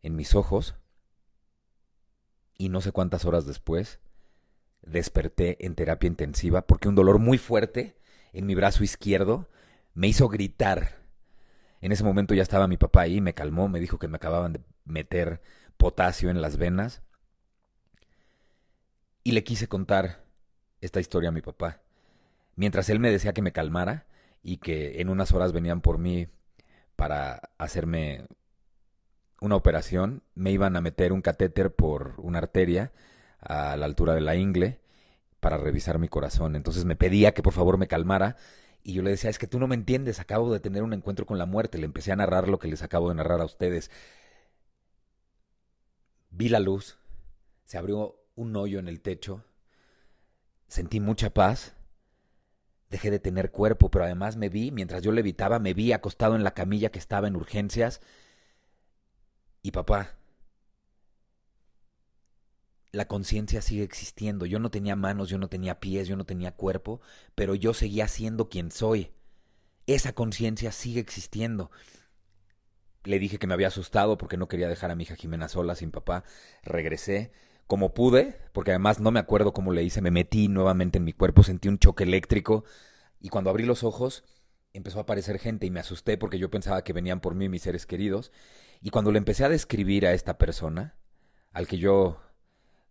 en 0.03 0.17
mis 0.17 0.35
ojos 0.35 0.75
y 2.57 2.69
no 2.69 2.81
sé 2.81 2.93
cuántas 2.93 3.25
horas 3.25 3.47
después 3.47 4.01
desperté 4.83 5.65
en 5.65 5.75
terapia 5.75 6.09
intensiva 6.09 6.67
porque 6.67 6.89
un 6.89 6.95
dolor 6.95 7.19
muy 7.19 7.39
fuerte 7.39 7.97
en 8.39 8.47
mi 8.47 8.55
brazo 8.55 8.85
izquierdo 8.85 9.49
me 9.95 10.07
hizo 10.07 10.29
gritar. 10.29 10.95
En 11.81 11.91
ese 11.91 12.05
momento 12.05 12.35
ya 12.35 12.43
estaba 12.43 12.69
mi 12.69 12.77
papá 12.77 13.01
ahí, 13.03 13.21
me 13.21 13.35
calmó, 13.35 13.69
me 13.69 13.81
dijo 13.81 13.99
que 13.99 14.07
me 14.07 14.17
acababan 14.17 14.53
de 14.53 14.61
meter 14.85 15.43
potasio 15.77 16.31
en 16.31 16.41
las 16.41 16.57
venas. 16.57 17.03
Y 19.25 19.33
le 19.33 19.43
quise 19.43 19.67
contar 19.67 20.25
esta 20.81 21.01
historia 21.01 21.31
a 21.31 21.33
mi 21.33 21.41
papá. 21.41 21.81
Mientras 22.55 22.89
él 22.91 23.01
me 23.01 23.11
decía 23.11 23.33
que 23.33 23.43
me 23.43 23.51
calmara 23.51 24.07
y 24.41 24.59
que 24.59 25.01
en 25.01 25.09
unas 25.09 25.33
horas 25.33 25.53
venían 25.53 25.81
por 25.81 25.99
mí 25.99 26.29
para 26.95 27.51
hacerme 27.59 28.29
una 29.41 29.57
operación, 29.57 30.23
me 30.37 30.53
iban 30.53 30.77
a 30.77 30.81
meter 30.81 31.13
un 31.13 31.23
catéter 31.23 31.75
por 31.75 32.15
una 32.19 32.39
arteria 32.39 32.93
a 33.41 33.77
la 33.77 33.87
altura 33.87 34.15
de 34.15 34.21
la 34.21 34.37
ingle 34.37 34.79
para 35.41 35.57
revisar 35.57 35.99
mi 35.99 36.09
corazón. 36.09 36.57
Entonces 36.57 36.85
me 36.85 36.97
pedía 36.97 37.33
que 37.35 37.43
por 37.43 37.53
favor 37.53 37.79
me 37.79 37.89
calmara 37.89 38.37
y 38.83 38.95
yo 38.95 39.03
le 39.03 39.11
decía, 39.11 39.31
es 39.31 39.39
que 39.39 39.47
tú 39.47 39.59
no 39.59 39.67
me 39.67 39.75
entiendes, 39.75 40.21
acabo 40.21 40.53
de 40.53 40.61
tener 40.61 40.83
un 40.83 40.93
encuentro 40.93 41.27
con 41.27 41.39
la 41.39 41.47
muerte. 41.47 41.79
Le 41.79 41.85
empecé 41.85 42.13
a 42.13 42.17
narrar 42.17 42.49
lo 42.49 42.59
que 42.59 42.69
les 42.69 42.83
acabo 42.83 43.09
de 43.09 43.15
narrar 43.15 43.41
a 43.41 43.45
ustedes. 43.45 43.91
Vi 46.31 46.49
la 46.49 46.61
luz, 46.61 46.99
se 47.65 47.79
abrió 47.79 48.17
un 48.35 48.55
hoyo 48.57 48.79
en 48.79 48.89
el 48.89 49.01
techo, 49.01 49.45
sentí 50.69 51.01
mucha 51.01 51.31
paz, 51.31 51.75
dejé 52.91 53.11
de 53.11 53.19
tener 53.19 53.51
cuerpo, 53.51 53.91
pero 53.91 54.05
además 54.05 54.37
me 54.37 54.49
vi, 54.49 54.71
mientras 54.71 55.03
yo 55.03 55.13
levitaba, 55.13 55.59
me 55.59 55.75
vi 55.75 55.93
acostado 55.93 56.37
en 56.37 56.45
la 56.45 56.55
camilla 56.55 56.91
que 56.91 56.99
estaba 56.99 57.29
en 57.29 57.37
urgencias. 57.37 58.01
Y 59.63 59.73
papá, 59.73 60.17
la 62.93 63.07
conciencia 63.07 63.63
sigue 63.63 63.83
existiendo. 63.83 64.47
Yo 64.47 64.59
no 64.59 64.71
tenía 64.71 64.97
manos, 64.97 65.29
yo 65.29 65.39
no 65.39 65.49
tenía 65.49 65.81
pies, 65.81 66.09
yo 66.09 66.17
no 66.17 66.25
tenía 66.25 66.53
cuerpo, 66.53 67.01
pero 67.35 67.55
yo 67.55 67.75
seguía 67.75 68.09
siendo 68.09 68.49
quien 68.49 68.71
soy. 68.71 69.13
Esa 69.87 70.13
conciencia 70.13 70.73
sigue 70.73 71.01
existiendo. 71.01 71.71
Le 73.05 73.19
dije 73.19 73.39
que 73.39 73.47
me 73.47 73.55
había 73.55 73.69
asustado 73.69 74.19
porque 74.19 74.37
no 74.37 74.49
quería 74.49 74.69
dejar 74.69 74.91
a 74.91 74.95
mi 74.95 75.05
hija 75.05 75.17
Jimena 75.17 75.49
sola, 75.49 75.75
sin 75.75 75.91
papá. 75.91 76.25
Regresé 76.63 77.33
como 77.67 77.95
pude, 77.95 78.41
porque 78.53 78.71
además 78.71 79.01
no 79.01 79.11
me 79.11 79.21
acuerdo 79.21 79.53
cómo 79.53 79.73
le 79.73 79.83
hice. 79.83 80.01
Me 80.03 80.11
metí 80.11 80.49
nuevamente 80.49 80.99
en 80.99 81.05
mi 81.05 81.13
cuerpo, 81.13 81.43
sentí 81.43 81.69
un 81.69 81.79
choque 81.79 82.05
eléctrico 82.05 82.65
y 83.21 83.29
cuando 83.29 83.51
abrí 83.51 83.65
los 83.65 83.85
ojos 83.85 84.25
empezó 84.73 84.99
a 84.99 85.03
aparecer 85.03 85.39
gente 85.39 85.67
y 85.67 85.71
me 85.71 85.81
asusté 85.81 86.19
porque 86.19 86.39
yo 86.39 86.51
pensaba 86.51 86.85
que 86.85 86.93
venían 86.93 87.21
por 87.21 87.35
mí 87.35 87.49
mis 87.49 87.63
seres 87.63 87.87
queridos. 87.87 88.33
Y 88.81 88.91
cuando 88.91 89.11
le 89.13 89.19
empecé 89.19 89.45
a 89.45 89.49
describir 89.49 90.07
a 90.07 90.13
esta 90.13 90.39
persona, 90.39 90.97
al 91.53 91.67
que 91.67 91.79
yo 91.79 92.21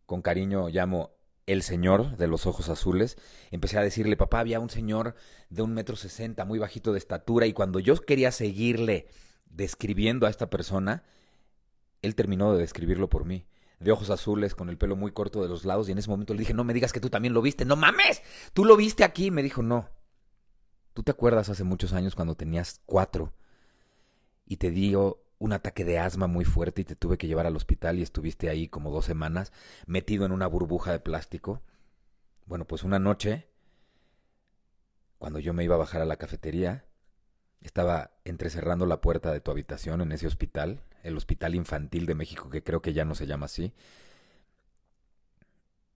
con 0.08 0.24
cariño 0.24 0.70
llamo 0.70 1.12
el 1.46 1.62
señor 1.62 2.18
de 2.18 2.28
los 2.28 2.46
ojos 2.46 2.70
azules, 2.70 3.18
empecé 3.52 3.78
a 3.78 3.84
decirle, 3.84 4.18
papá, 4.18 4.40
había 4.40 4.60
un 4.60 4.70
señor 4.70 5.16
de 5.50 5.62
un 5.62 5.74
metro 5.74 5.96
sesenta, 5.96 6.44
muy 6.44 6.60
bajito 6.60 6.92
de 6.92 6.98
estatura, 6.98 7.46
y 7.46 7.54
cuando 7.54 7.80
yo 7.80 7.96
quería 7.96 8.32
seguirle 8.32 9.08
describiendo 9.46 10.26
a 10.26 10.30
esta 10.30 10.50
persona, 10.50 11.04
él 12.02 12.16
terminó 12.16 12.54
de 12.54 12.60
describirlo 12.60 13.10
por 13.10 13.26
mí. 13.26 13.46
De 13.80 13.92
ojos 13.92 14.10
azules, 14.10 14.56
con 14.56 14.70
el 14.70 14.78
pelo 14.78 14.96
muy 14.96 15.12
corto 15.12 15.42
de 15.42 15.48
los 15.48 15.64
lados, 15.64 15.88
y 15.88 15.92
en 15.92 16.00
ese 16.00 16.10
momento 16.10 16.34
le 16.34 16.40
dije, 16.40 16.54
no 16.54 16.64
me 16.64 16.74
digas 16.74 16.92
que 16.92 17.00
tú 17.00 17.10
también 17.10 17.34
lo 17.34 17.42
viste, 17.42 17.64
no 17.64 17.76
mames, 17.76 18.24
tú 18.54 18.66
lo 18.66 18.76
viste 18.76 19.04
aquí. 19.04 19.30
me 19.30 19.44
dijo, 19.44 19.62
no. 19.62 19.90
¿Tú 20.94 21.04
te 21.04 21.12
acuerdas 21.12 21.48
hace 21.50 21.64
muchos 21.64 21.94
años 21.94 22.16
cuando 22.16 22.36
tenías 22.36 22.82
cuatro 22.86 23.34
y 24.48 24.58
te 24.58 24.72
dio 24.72 25.22
un 25.40 25.54
ataque 25.54 25.86
de 25.86 26.00
asma 26.00 26.28
muy 26.28 26.46
fuerte 26.46 26.82
y 26.82 26.86
te 26.86 26.96
tuve 26.96 27.18
que 27.18 27.28
llevar 27.28 27.46
al 27.46 27.56
hospital 27.56 28.00
y 28.00 28.02
estuviste 28.02 28.50
ahí 28.50 28.68
como 28.68 28.92
dos 28.92 29.06
semanas 29.06 29.54
metido 29.86 30.26
en 30.26 30.32
una 30.32 30.48
burbuja 30.48 30.92
de 30.92 31.00
plástico. 31.00 31.62
Bueno, 32.46 32.66
pues 32.66 32.84
una 32.84 33.00
noche, 33.00 33.48
cuando 35.18 35.40
yo 35.40 35.54
me 35.54 35.64
iba 35.64 35.76
a 35.76 35.80
bajar 35.80 36.02
a 36.02 36.06
la 36.06 36.18
cafetería, 36.18 36.86
estaba 37.62 38.12
entrecerrando 38.24 38.86
la 38.86 39.02
puerta 39.02 39.32
de 39.32 39.42
tu 39.42 39.52
habitación 39.52 40.02
en 40.02 40.12
ese 40.12 40.28
hospital, 40.28 40.82
el 41.04 41.18
Hospital 41.18 41.56
Infantil 41.56 42.06
de 42.06 42.16
México, 42.16 42.50
que 42.50 42.64
creo 42.64 42.82
que 42.82 42.94
ya 42.94 43.06
no 43.06 43.16
se 43.16 43.28
llama 43.28 43.46
así, 43.46 43.74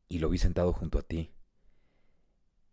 y 0.08 0.20
lo 0.20 0.30
vi 0.30 0.38
sentado 0.38 0.74
junto 0.74 1.00
a 1.00 1.04
ti. 1.04 1.32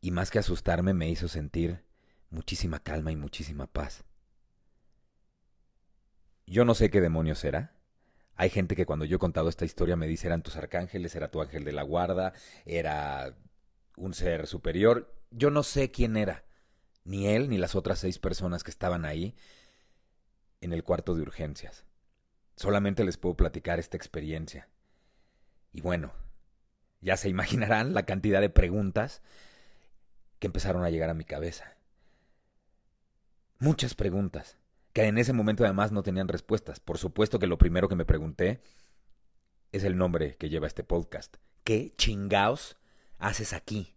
Y 0.01 0.11
más 0.11 0.31
que 0.31 0.39
asustarme 0.39 0.95
me 0.95 1.09
hizo 1.09 1.29
sentir 1.29 1.85
muchísima 2.31 2.81
calma 2.81 3.13
y 3.13 3.17
muchísima 3.17 3.67
paz. 3.67 4.05
Yo 6.49 6.65
no 6.65 6.75
sé 6.75 6.91
qué 6.91 7.03
demonios 7.03 7.45
era. 7.45 7.73
Hay 8.35 8.49
gente 8.49 8.75
que 8.75 8.87
cuando 8.87 9.05
yo 9.05 9.17
he 9.17 9.19
contado 9.19 9.51
esta 9.51 9.67
historia 9.67 9.97
me 9.97 10.07
dice 10.07 10.29
eran 10.29 10.43
tus 10.43 10.57
arcángeles, 10.57 11.15
era 11.15 11.31
tu 11.31 11.43
ángel 11.43 11.65
de 11.65 11.73
la 11.73 11.83
guarda, 11.83 12.33
era 12.65 13.37
un 13.97 14.15
ser 14.15 14.47
superior. 14.47 15.15
Yo 15.31 15.51
no 15.51 15.63
sé 15.63 15.91
quién 15.91 16.17
era, 16.17 16.45
ni 17.05 17.27
él 17.27 17.51
ni 17.51 17.59
las 17.59 17.75
otras 17.75 17.99
seis 17.99 18.19
personas 18.19 18.65
que 18.65 18.71
estaban 18.71 19.05
ahí 19.05 19.35
en 20.63 20.73
el 20.73 20.85
cuarto 20.85 21.15
de 21.15 21.23
urgencias. 21.23 21.85
Solamente 22.57 23.05
les 23.05 23.19
puedo 23.19 23.37
platicar 23.37 23.79
esta 23.79 23.99
experiencia. 23.99 24.69
Y 25.73 25.83
bueno, 25.83 26.13
ya 27.03 27.19
se 27.19 27.29
imaginarán 27.29 27.93
la 27.93 28.07
cantidad 28.07 28.41
de 28.41 28.49
preguntas 28.49 29.21
que 30.39 30.47
empezaron 30.47 30.83
a 30.85 30.91
llegar 30.91 31.11
a 31.11 31.15
mi 31.15 31.25
cabeza. 31.25 31.77
Muchas 33.59 33.95
preguntas 33.95 34.57
que 34.99 35.07
en 35.07 35.17
ese 35.17 35.33
momento 35.33 35.63
además 35.63 35.93
no 35.93 36.03
tenían 36.03 36.27
respuestas. 36.27 36.81
Por 36.81 36.99
supuesto 36.99 37.39
que 37.39 37.47
lo 37.47 37.57
primero 37.57 37.89
que 37.89 37.95
me 37.95 38.05
pregunté 38.05 38.61
es 39.71 39.85
el 39.85 39.97
nombre 39.97 40.35
que 40.35 40.49
lleva 40.49 40.67
este 40.67 40.83
podcast. 40.83 41.37
¿Qué 41.63 41.95
chingaos 41.97 42.77
haces 43.17 43.53
aquí? 43.53 43.95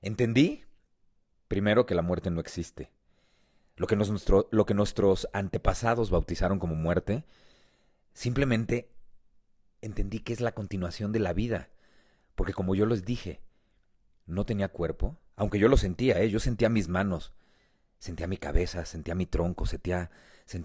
¿Entendí? 0.00 0.62
Primero 1.48 1.84
que 1.84 1.96
la 1.96 2.02
muerte 2.02 2.30
no 2.30 2.40
existe. 2.40 2.92
Lo 3.74 3.88
que, 3.88 3.98
lo 4.52 4.66
que 4.66 4.74
nuestros 4.74 5.26
antepasados 5.32 6.10
bautizaron 6.10 6.60
como 6.60 6.76
muerte, 6.76 7.24
simplemente 8.14 8.92
entendí 9.82 10.20
que 10.20 10.32
es 10.32 10.40
la 10.40 10.54
continuación 10.54 11.10
de 11.10 11.18
la 11.18 11.32
vida. 11.32 11.70
Porque 12.36 12.52
como 12.52 12.76
yo 12.76 12.86
les 12.86 13.04
dije, 13.04 13.40
no 14.26 14.46
tenía 14.46 14.68
cuerpo, 14.68 15.18
aunque 15.34 15.58
yo 15.58 15.66
lo 15.66 15.76
sentía, 15.76 16.20
¿eh? 16.20 16.30
yo 16.30 16.38
sentía 16.38 16.68
mis 16.68 16.86
manos, 16.86 17.32
Sentía 17.98 18.26
mi 18.28 18.36
cabeza, 18.36 18.84
sentía 18.84 19.14
mi 19.14 19.26
tronco, 19.26 19.66
sentía, 19.66 20.10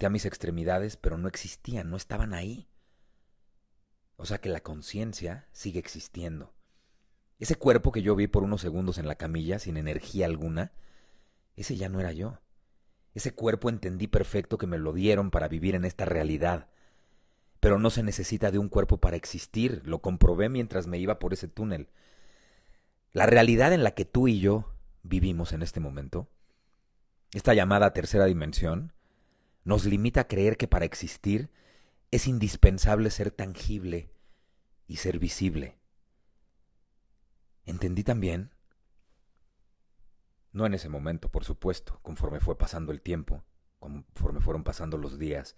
mis 0.10 0.26
extremidades, 0.26 0.98
pero 0.98 1.18
no 1.18 1.28
existían, 1.28 1.90
no 1.90 1.98
estaban 1.98 2.34
ahí. 2.34 2.70
O 4.16 4.26
sea 4.26 4.38
que 4.38 4.50
la 4.50 4.62
conciencia 4.62 5.48
sigue 5.52 5.80
existiendo. 5.80 6.54
Ese 7.40 7.56
cuerpo 7.56 7.92
que 7.92 8.04
yo 8.04 8.16
vi 8.16 8.28
por 8.28 8.44
unos 8.44 8.62
segundos 8.62 9.00
en 9.00 9.08
la 9.08 9.16
camilla, 9.16 9.58
sin 9.58 9.78
energía 9.78 10.28
alguna, 10.28 10.72
ese 11.56 11.76
ya 11.76 11.90
no 11.90 12.00
era 12.00 12.12
yo. 12.12 12.40
Ese 13.16 13.34
cuerpo 13.34 13.70
entendí 13.70 14.08
perfecto 14.08 14.58
que 14.58 14.68
me 14.68 14.78
lo 14.78 14.94
dieron 14.94 15.32
para 15.32 15.48
vivir 15.48 15.76
en 15.76 15.86
esta 15.86 16.06
realidad. 16.06 16.70
Pero 17.60 17.80
no 17.80 17.90
se 17.90 18.04
necesita 18.04 18.52
de 18.52 18.60
un 18.60 18.70
cuerpo 18.70 18.98
para 18.98 19.16
existir, 19.16 19.82
lo 19.86 20.02
comprobé 20.02 20.50
mientras 20.50 20.86
me 20.86 21.00
iba 21.00 21.18
por 21.18 21.34
ese 21.34 21.48
túnel. 21.48 21.90
La 23.12 23.26
realidad 23.26 23.74
en 23.74 23.84
la 23.84 23.92
que 23.92 24.06
tú 24.06 24.28
y 24.28 24.40
yo 24.40 24.74
vivimos 25.02 25.52
en 25.52 25.64
este 25.64 25.80
momento 25.80 26.30
esta 27.34 27.54
llamada 27.54 27.94
tercera 27.94 28.26
dimensión, 28.26 28.94
nos 29.64 29.86
limita 29.86 30.22
a 30.22 30.28
creer 30.28 30.58
que 30.58 30.68
para 30.68 30.86
existir 30.86 31.50
es 32.12 32.28
indispensable 32.28 33.10
ser 33.10 33.32
tangible 33.32 34.12
y 34.88 34.98
ser 34.98 35.20
visible. 35.20 35.80
Entendí 37.66 38.04
también, 38.04 38.52
no 40.52 40.66
en 40.66 40.76
ese 40.76 40.90
momento, 40.90 41.30
por 41.30 41.44
supuesto, 41.44 42.00
conforme 42.04 42.40
fue 42.40 42.58
pasando 42.58 42.92
el 42.92 43.02
tiempo, 43.02 43.44
conforme 43.80 44.42
fueron 44.42 44.64
pasando 44.64 44.98
los 44.98 45.18
días, 45.18 45.56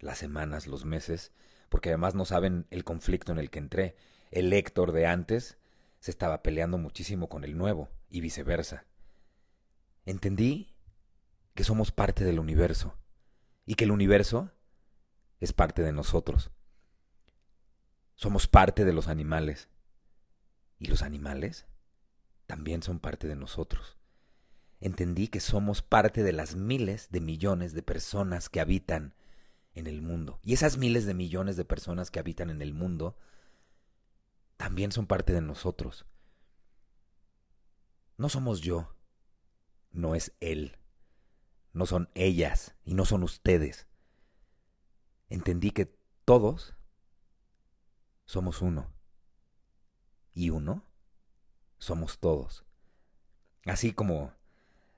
las 0.00 0.18
semanas, 0.18 0.66
los 0.66 0.84
meses, 0.84 1.32
porque 1.68 1.90
además 1.90 2.14
no 2.14 2.24
saben 2.24 2.66
el 2.70 2.84
conflicto 2.84 3.32
en 3.32 3.38
el 3.38 3.50
que 3.50 3.60
entré. 3.60 3.96
El 4.30 4.52
Héctor 4.52 4.92
de 4.92 5.06
antes 5.06 5.58
se 6.00 6.10
estaba 6.10 6.42
peleando 6.42 6.78
muchísimo 6.78 7.28
con 7.28 7.44
el 7.44 7.56
nuevo 7.56 7.88
y 8.10 8.20
viceversa. 8.20 8.86
Entendí 10.04 10.75
que 11.56 11.64
somos 11.64 11.90
parte 11.90 12.24
del 12.24 12.38
universo 12.38 12.94
y 13.64 13.74
que 13.74 13.84
el 13.84 13.90
universo 13.90 14.52
es 15.40 15.52
parte 15.52 15.82
de 15.82 15.92
nosotros. 15.92 16.52
Somos 18.14 18.46
parte 18.46 18.84
de 18.84 18.92
los 18.92 19.08
animales 19.08 19.68
y 20.78 20.86
los 20.86 21.02
animales 21.02 21.66
también 22.46 22.82
son 22.82 23.00
parte 23.00 23.26
de 23.26 23.36
nosotros. 23.36 23.96
Entendí 24.80 25.28
que 25.28 25.40
somos 25.40 25.80
parte 25.80 26.22
de 26.22 26.32
las 26.32 26.54
miles 26.54 27.10
de 27.10 27.20
millones 27.20 27.72
de 27.72 27.82
personas 27.82 28.50
que 28.50 28.60
habitan 28.60 29.14
en 29.74 29.86
el 29.86 30.02
mundo. 30.02 30.38
Y 30.42 30.52
esas 30.52 30.76
miles 30.76 31.06
de 31.06 31.14
millones 31.14 31.56
de 31.56 31.64
personas 31.64 32.10
que 32.10 32.18
habitan 32.18 32.50
en 32.50 32.60
el 32.60 32.74
mundo 32.74 33.16
también 34.58 34.92
son 34.92 35.06
parte 35.06 35.32
de 35.32 35.40
nosotros. 35.40 36.04
No 38.18 38.28
somos 38.28 38.60
yo, 38.60 38.94
no 39.90 40.14
es 40.14 40.32
él, 40.40 40.76
no 41.76 41.84
son 41.84 42.08
ellas 42.14 42.74
y 42.86 42.94
no 42.94 43.04
son 43.04 43.22
ustedes. 43.22 43.86
Entendí 45.28 45.72
que 45.72 45.94
todos 46.24 46.74
somos 48.24 48.62
uno. 48.62 48.90
Y 50.32 50.48
uno 50.48 50.84
somos 51.76 52.18
todos. 52.18 52.64
Así 53.66 53.92
como 53.92 54.32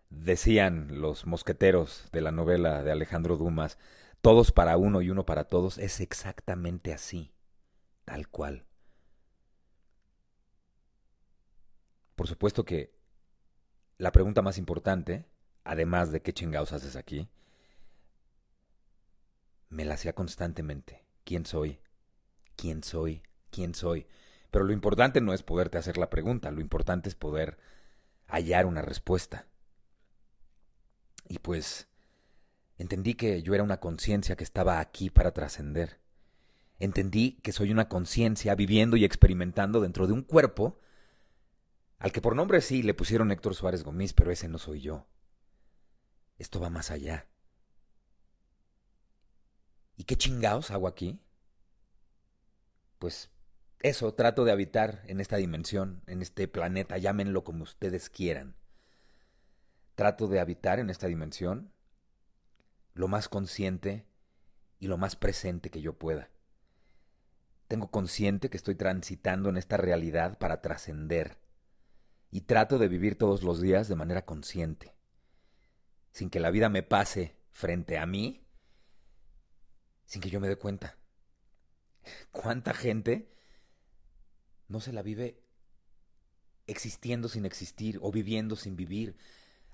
decían 0.08 1.00
los 1.00 1.26
mosqueteros 1.26 2.08
de 2.12 2.20
la 2.20 2.30
novela 2.30 2.84
de 2.84 2.92
Alejandro 2.92 3.36
Dumas, 3.36 3.76
todos 4.20 4.52
para 4.52 4.76
uno 4.76 5.02
y 5.02 5.10
uno 5.10 5.26
para 5.26 5.48
todos, 5.48 5.78
es 5.78 5.98
exactamente 5.98 6.92
así, 6.92 7.32
tal 8.04 8.28
cual. 8.28 8.66
Por 12.14 12.28
supuesto 12.28 12.64
que 12.64 12.94
la 13.96 14.12
pregunta 14.12 14.42
más 14.42 14.58
importante, 14.58 15.26
además 15.68 16.10
de 16.10 16.22
qué 16.22 16.32
chingados 16.32 16.72
haces 16.72 16.96
aquí, 16.96 17.28
me 19.68 19.84
la 19.84 19.94
hacía 19.94 20.14
constantemente. 20.14 21.04
¿Quién 21.24 21.44
soy? 21.44 21.78
¿Quién 22.56 22.82
soy? 22.82 23.22
¿Quién 23.50 23.74
soy? 23.74 24.06
Pero 24.50 24.64
lo 24.64 24.72
importante 24.72 25.20
no 25.20 25.34
es 25.34 25.42
poderte 25.42 25.76
hacer 25.76 25.98
la 25.98 26.08
pregunta, 26.08 26.50
lo 26.50 26.62
importante 26.62 27.10
es 27.10 27.14
poder 27.14 27.58
hallar 28.26 28.64
una 28.64 28.80
respuesta. 28.80 29.46
Y 31.28 31.38
pues 31.38 31.86
entendí 32.78 33.12
que 33.12 33.42
yo 33.42 33.54
era 33.54 33.62
una 33.62 33.78
conciencia 33.78 34.36
que 34.36 34.44
estaba 34.44 34.80
aquí 34.80 35.10
para 35.10 35.32
trascender. 35.32 36.00
Entendí 36.78 37.32
que 37.42 37.52
soy 37.52 37.72
una 37.72 37.90
conciencia 37.90 38.54
viviendo 38.54 38.96
y 38.96 39.04
experimentando 39.04 39.82
dentro 39.82 40.06
de 40.06 40.14
un 40.14 40.22
cuerpo 40.22 40.80
al 41.98 42.10
que 42.10 42.22
por 42.22 42.34
nombre 42.34 42.62
sí 42.62 42.82
le 42.82 42.94
pusieron 42.94 43.32
Héctor 43.32 43.54
Suárez 43.54 43.84
Gómez, 43.84 44.14
pero 44.14 44.30
ese 44.30 44.48
no 44.48 44.56
soy 44.56 44.80
yo. 44.80 45.06
Esto 46.38 46.60
va 46.60 46.70
más 46.70 46.90
allá. 46.90 47.28
¿Y 49.96 50.04
qué 50.04 50.16
chingados 50.16 50.70
hago 50.70 50.86
aquí? 50.86 51.20
Pues 52.98 53.30
eso, 53.80 54.14
trato 54.14 54.44
de 54.44 54.52
habitar 54.52 55.02
en 55.06 55.20
esta 55.20 55.36
dimensión, 55.36 56.02
en 56.06 56.22
este 56.22 56.48
planeta, 56.48 56.98
llámenlo 56.98 57.44
como 57.44 57.62
ustedes 57.62 58.08
quieran. 58.10 58.56
Trato 59.94 60.28
de 60.28 60.40
habitar 60.40 60.78
en 60.78 60.90
esta 60.90 61.06
dimensión 61.06 61.72
lo 62.94 63.06
más 63.06 63.28
consciente 63.28 64.06
y 64.80 64.88
lo 64.88 64.98
más 64.98 65.14
presente 65.16 65.70
que 65.70 65.80
yo 65.80 65.98
pueda. 65.98 66.30
Tengo 67.68 67.90
consciente 67.90 68.50
que 68.50 68.56
estoy 68.56 68.74
transitando 68.74 69.48
en 69.48 69.56
esta 69.56 69.76
realidad 69.76 70.38
para 70.38 70.60
trascender 70.62 71.38
y 72.30 72.42
trato 72.42 72.78
de 72.78 72.88
vivir 72.88 73.16
todos 73.16 73.42
los 73.42 73.60
días 73.60 73.88
de 73.88 73.96
manera 73.96 74.24
consciente, 74.24 74.94
sin 76.12 76.30
que 76.30 76.40
la 76.40 76.50
vida 76.50 76.68
me 76.68 76.82
pase 76.82 77.36
frente 77.50 77.98
a 77.98 78.06
mí, 78.06 78.46
sin 80.04 80.20
que 80.22 80.30
yo 80.30 80.40
me 80.40 80.48
dé 80.48 80.56
cuenta. 80.56 80.98
¿Cuánta 82.32 82.74
gente 82.74 83.32
no 84.68 84.80
se 84.80 84.92
la 84.92 85.02
vive 85.02 85.42
existiendo 86.66 87.28
sin 87.28 87.46
existir 87.46 87.98
o 88.02 88.10
viviendo 88.10 88.56
sin 88.56 88.76
vivir? 88.76 89.16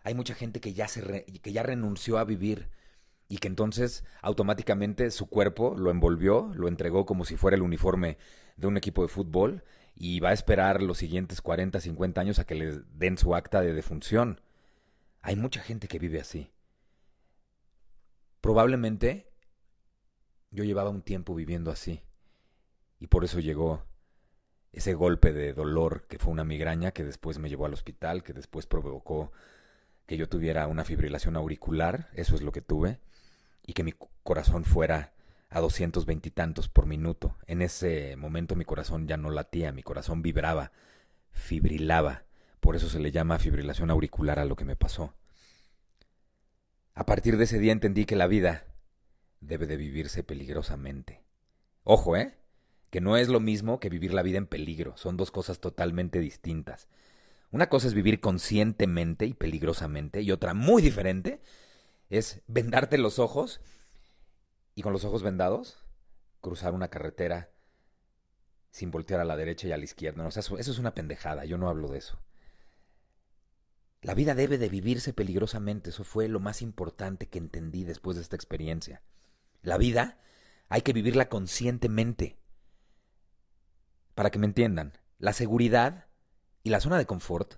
Hay 0.03 0.14
mucha 0.14 0.35
gente 0.35 0.61
que 0.61 0.75
ya, 0.75 0.87
se 0.88 1.25
que 1.25 1.53
ya 1.53 1.62
renunció 1.62 2.18
a 2.18 2.25
vivir 2.25 2.68
y 3.29 3.38
que 3.38 3.49
entonces 3.49 4.05
automáticamente 4.20 5.11
su 5.11 5.27
cuerpo 5.27 5.75
lo 5.77 5.90
envolvió, 5.90 6.53
lo 6.55 6.68
entregó 6.68 7.07
como 7.07 7.25
si 7.25 7.37
fuera 7.37 7.57
el 7.57 7.62
uniforme 7.62 8.18
de 8.57 8.66
un 8.66 8.77
equipo 8.77 9.03
de 9.03 9.09
fútbol 9.09 9.64
y 9.94 10.20
va 10.20 10.31
a 10.31 10.35
esperar 10.35 10.83
los 10.83 10.99
siguientes 10.99 11.40
40, 11.40 11.81
50 11.81 12.20
años 12.20 12.38
a 12.38 12.44
que 12.44 12.55
le 12.55 12.81
den 12.94 13.16
su 13.16 13.35
acta 13.35 13.61
de 13.61 13.73
defunción. 13.73 14.40
Hay 15.26 15.37
mucha 15.37 15.62
gente 15.62 15.88
que 15.88 15.98
vive 15.98 16.20
así. 16.20 16.52
Probablemente 18.42 19.32
yo 20.50 20.64
llevaba 20.64 20.90
un 20.90 21.00
tiempo 21.00 21.34
viviendo 21.34 21.70
así 21.70 22.02
y 23.00 23.06
por 23.06 23.24
eso 23.24 23.40
llegó 23.40 23.87
ese 24.70 24.92
golpe 24.92 25.32
de 25.32 25.54
dolor 25.54 26.06
que 26.08 26.18
fue 26.18 26.30
una 26.30 26.44
migraña 26.44 26.90
que 26.90 27.04
después 27.04 27.38
me 27.38 27.48
llevó 27.48 27.64
al 27.64 27.72
hospital, 27.72 28.22
que 28.22 28.34
después 28.34 28.66
provocó 28.66 29.32
que 30.04 30.18
yo 30.18 30.28
tuviera 30.28 30.66
una 30.66 30.84
fibrilación 30.84 31.37
auricular, 31.37 32.10
eso 32.12 32.34
es 32.34 32.42
lo 32.42 32.52
que 32.52 32.60
tuve, 32.60 33.00
y 33.64 33.72
que 33.72 33.82
mi 33.82 33.94
corazón 34.22 34.66
fuera 34.66 35.14
a 35.48 35.60
doscientos 35.60 36.04
veintitantos 36.04 36.68
por 36.68 36.84
minuto. 36.84 37.38
En 37.46 37.62
ese 37.62 38.16
momento 38.16 38.56
mi 38.56 38.66
corazón 38.66 39.08
ya 39.08 39.16
no 39.16 39.30
latía, 39.30 39.72
mi 39.72 39.82
corazón 39.82 40.20
vibraba, 40.20 40.72
fibrilaba. 41.30 42.24
Por 42.64 42.77
eso 42.77 42.88
se 42.88 42.98
le 42.98 43.12
llama 43.12 43.38
fibrilación 43.38 43.90
auricular 43.90 44.38
a 44.38 44.46
lo 44.46 44.57
que 44.57 44.64
me 44.64 44.74
pasó. 44.74 45.12
A 46.94 47.05
partir 47.05 47.37
de 47.37 47.44
ese 47.44 47.59
día 47.59 47.72
entendí 47.72 48.07
que 48.07 48.16
la 48.16 48.27
vida 48.27 48.64
debe 49.40 49.66
de 49.66 49.77
vivirse 49.77 50.22
peligrosamente. 50.22 51.22
Ojo, 51.83 52.16
¿eh? 52.16 52.38
Que 52.88 53.03
no 53.03 53.18
es 53.18 53.29
lo 53.29 53.38
mismo 53.38 53.81
que 53.81 53.90
vivir 53.90 54.14
la 54.14 54.22
vida 54.22 54.38
en 54.38 54.46
peligro, 54.46 54.96
son 54.96 55.18
dos 55.18 55.31
cosas 55.31 55.61
totalmente 55.61 56.20
distintas. 56.20 56.88
Una 57.50 57.68
cosa 57.68 57.87
es 57.87 57.92
vivir 57.92 58.20
conscientemente 58.20 59.27
y 59.27 59.35
peligrosamente, 59.35 60.22
y 60.22 60.33
otra 60.33 60.55
muy 60.55 60.81
diferente 60.81 61.42
es 62.09 62.40
vendarte 62.46 62.96
los 62.96 63.18
ojos 63.18 63.61
y 64.74 64.81
con 64.81 64.94
los 64.94 65.05
ojos 65.05 65.22
vendados 65.22 65.85
cruzar 66.40 66.72
una 66.72 66.88
carretera 66.88 67.50
sin 68.70 68.90
voltear 68.90 69.20
a 69.20 69.24
la 69.27 69.37
derecha 69.37 69.68
y 69.68 69.72
a 69.72 69.77
la 69.77 69.85
izquierda. 69.85 70.27
Eso, 70.27 70.57
eso 70.57 70.72
es 70.72 70.79
una 70.79 70.94
pendejada, 70.94 71.44
yo 71.44 71.59
no 71.59 71.68
hablo 71.68 71.88
de 71.88 71.98
eso. 71.98 72.18
La 74.05 74.14
vida 74.14 74.37
debe 74.37 74.59
de 74.59 74.69
vivirse 74.69 75.12
peligrosamente, 75.12 75.90
eso 75.90 76.05
fue 76.05 76.29
lo 76.29 76.38
más 76.38 76.62
importante 76.62 77.27
que 77.27 77.38
entendí 77.38 77.83
después 77.83 78.17
de 78.17 78.23
esta 78.23 78.37
experiencia. 78.37 79.03
La 79.62 79.79
vida 79.79 80.21
hay 80.69 80.83
que 80.83 80.93
vivirla 80.93 81.29
conscientemente. 81.29 82.38
Para 84.14 84.31
que 84.31 84.38
me 84.38 84.47
entiendan, 84.47 84.93
la 85.19 85.33
seguridad 85.33 86.07
y 86.62 86.71
la 86.71 86.81
zona 86.81 86.99
de 86.99 87.07
confort 87.07 87.55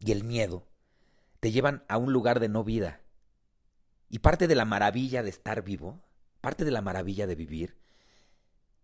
y 0.00 0.10
el 0.10 0.24
miedo 0.24 0.66
te 1.38 1.52
llevan 1.52 1.84
a 1.88 1.98
un 1.98 2.12
lugar 2.12 2.40
de 2.40 2.48
no 2.48 2.64
vida. 2.64 3.02
Y 4.08 4.18
parte 4.20 4.48
de 4.48 4.56
la 4.56 4.64
maravilla 4.64 5.22
de 5.22 5.30
estar 5.30 5.62
vivo 5.62 6.02
Parte 6.40 6.64
de 6.64 6.70
la 6.70 6.80
maravilla 6.80 7.26
de 7.26 7.34
vivir 7.34 7.76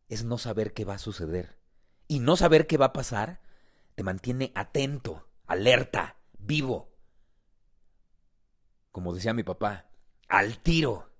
es 0.08 0.24
no 0.24 0.38
saber 0.38 0.72
qué 0.72 0.84
va 0.84 0.94
a 0.94 0.98
suceder. 0.98 1.56
Y 2.06 2.20
no 2.20 2.36
saber 2.36 2.66
qué 2.66 2.76
va 2.76 2.86
a 2.86 2.92
pasar 2.92 3.40
te 3.94 4.02
mantiene 4.02 4.52
atento, 4.54 5.26
alerta, 5.46 6.16
vivo. 6.38 6.92
Como 8.92 9.14
decía 9.14 9.34
mi 9.34 9.42
papá, 9.42 9.90
al 10.28 10.58
tiro. 10.58 11.10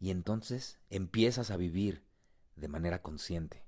Y 0.00 0.10
entonces 0.10 0.80
empiezas 0.90 1.50
a 1.50 1.56
vivir 1.56 2.04
de 2.56 2.68
manera 2.68 3.02
consciente. 3.02 3.64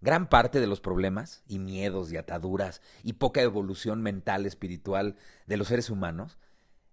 Gran 0.00 0.28
parte 0.28 0.58
de 0.58 0.66
los 0.66 0.80
problemas 0.80 1.44
y 1.46 1.60
miedos 1.60 2.10
y 2.10 2.16
ataduras 2.16 2.82
y 3.04 3.14
poca 3.14 3.40
evolución 3.40 4.02
mental 4.02 4.46
espiritual 4.46 5.16
de 5.46 5.56
los 5.56 5.68
seres 5.68 5.90
humanos 5.90 6.38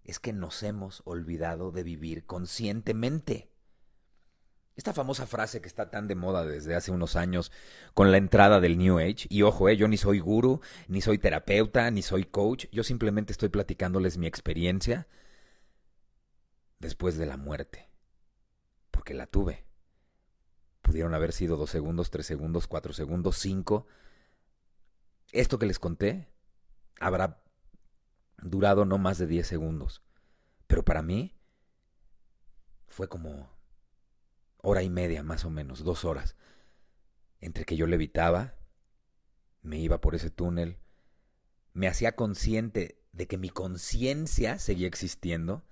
es 0.04 0.20
que 0.20 0.32
nos 0.32 0.62
hemos 0.62 1.02
olvidado 1.06 1.72
de 1.72 1.84
vivir 1.84 2.26
conscientemente. 2.26 3.52
Esta 4.80 4.94
famosa 4.94 5.28
frase 5.28 5.60
que 5.60 5.68
está 5.68 5.92
tan 5.92 6.08
de 6.08 6.16
moda 6.16 6.46
desde 6.46 6.74
hace 6.74 6.92
unos 6.92 7.18
años 7.18 7.52
con 7.94 8.14
la 8.14 8.18
entrada 8.18 8.62
del 8.62 8.78
New 8.78 8.98
Age, 8.98 9.28
y 9.28 9.42
ojo, 9.42 9.68
eh, 9.68 9.76
yo 9.76 9.90
ni 9.90 9.98
soy 9.98 10.20
guru, 10.20 10.62
ni 10.88 11.02
soy 11.02 11.18
terapeuta, 11.18 11.92
ni 11.92 12.02
soy 12.02 12.24
coach, 12.24 12.68
yo 12.72 12.86
simplemente 12.86 13.34
estoy 13.34 13.50
platicándoles 13.50 14.18
mi 14.18 14.26
experiencia 14.26 15.06
después 16.80 17.18
de 17.18 17.26
la 17.26 17.36
muerte, 17.36 17.90
porque 18.90 19.14
la 19.14 19.28
tuve. 19.28 19.66
Pudieron 20.82 21.14
haber 21.14 21.34
sido 21.34 21.58
dos 21.58 21.72
segundos, 21.72 22.10
tres 22.10 22.26
segundos, 22.26 22.66
cuatro 22.68 22.94
segundos, 22.94 23.36
cinco. 23.38 23.86
Esto 25.34 25.60
que 25.60 25.66
les 25.66 25.78
conté 25.78 26.30
habrá 27.02 27.44
durado 28.38 28.86
no 28.86 28.98
más 28.98 29.18
de 29.18 29.28
diez 29.28 29.46
segundos, 29.46 30.02
pero 30.68 30.86
para 30.86 31.02
mí 31.02 31.36
fue 32.88 33.10
como 33.10 33.59
hora 34.62 34.84
y 34.84 34.90
media 34.90 35.24
más 35.24 35.46
o 35.46 35.50
menos, 35.50 35.84
dos 35.84 36.06
horas, 36.06 36.36
entre 37.40 37.66
que 37.66 37.76
yo 37.76 37.88
levitaba, 37.88 38.56
me 39.62 39.80
iba 39.80 40.02
por 40.02 40.16
ese 40.16 40.30
túnel, 40.30 40.78
me 41.74 41.88
hacía 41.88 42.16
consciente 42.16 43.02
de 43.12 43.28
que 43.28 43.38
mi 43.38 43.50
conciencia 43.50 44.60
seguía 44.60 44.88
existiendo 44.88 45.64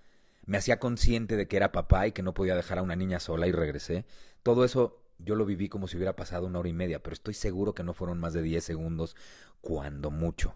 me 0.47 0.58
hacía 0.58 0.80
consciente 0.80 1.36
de 1.36 1.47
que 1.47 1.58
era 1.58 1.73
papá 1.73 2.08
y 2.08 2.13
que 2.13 2.23
no 2.23 2.34
podía 2.34 2.56
dejar 2.56 2.80
a 2.80 2.82
una 2.82 2.95
niña 2.95 3.19
sola 3.19 3.47
y 3.47 3.52
regresé. 3.52 4.06
Todo 4.43 4.63
eso 4.63 5.04
yo 5.19 5.36
lo 5.36 5.45
viví 5.45 5.67
como 5.67 5.89
si 5.89 5.97
hubiera 5.97 6.15
pasado 6.15 6.47
una 6.47 6.60
hora 6.60 6.69
y 6.69 6.73
media, 6.73 7.04
pero 7.04 7.13
estoy 7.13 7.34
seguro 7.34 7.76
que 7.76 7.84
no 7.84 7.93
fueron 7.93 8.17
más 8.19 8.32
de 8.32 8.41
10 8.41 8.63
segundos, 8.63 9.17
cuando 9.60 10.10
mucho. 10.10 10.56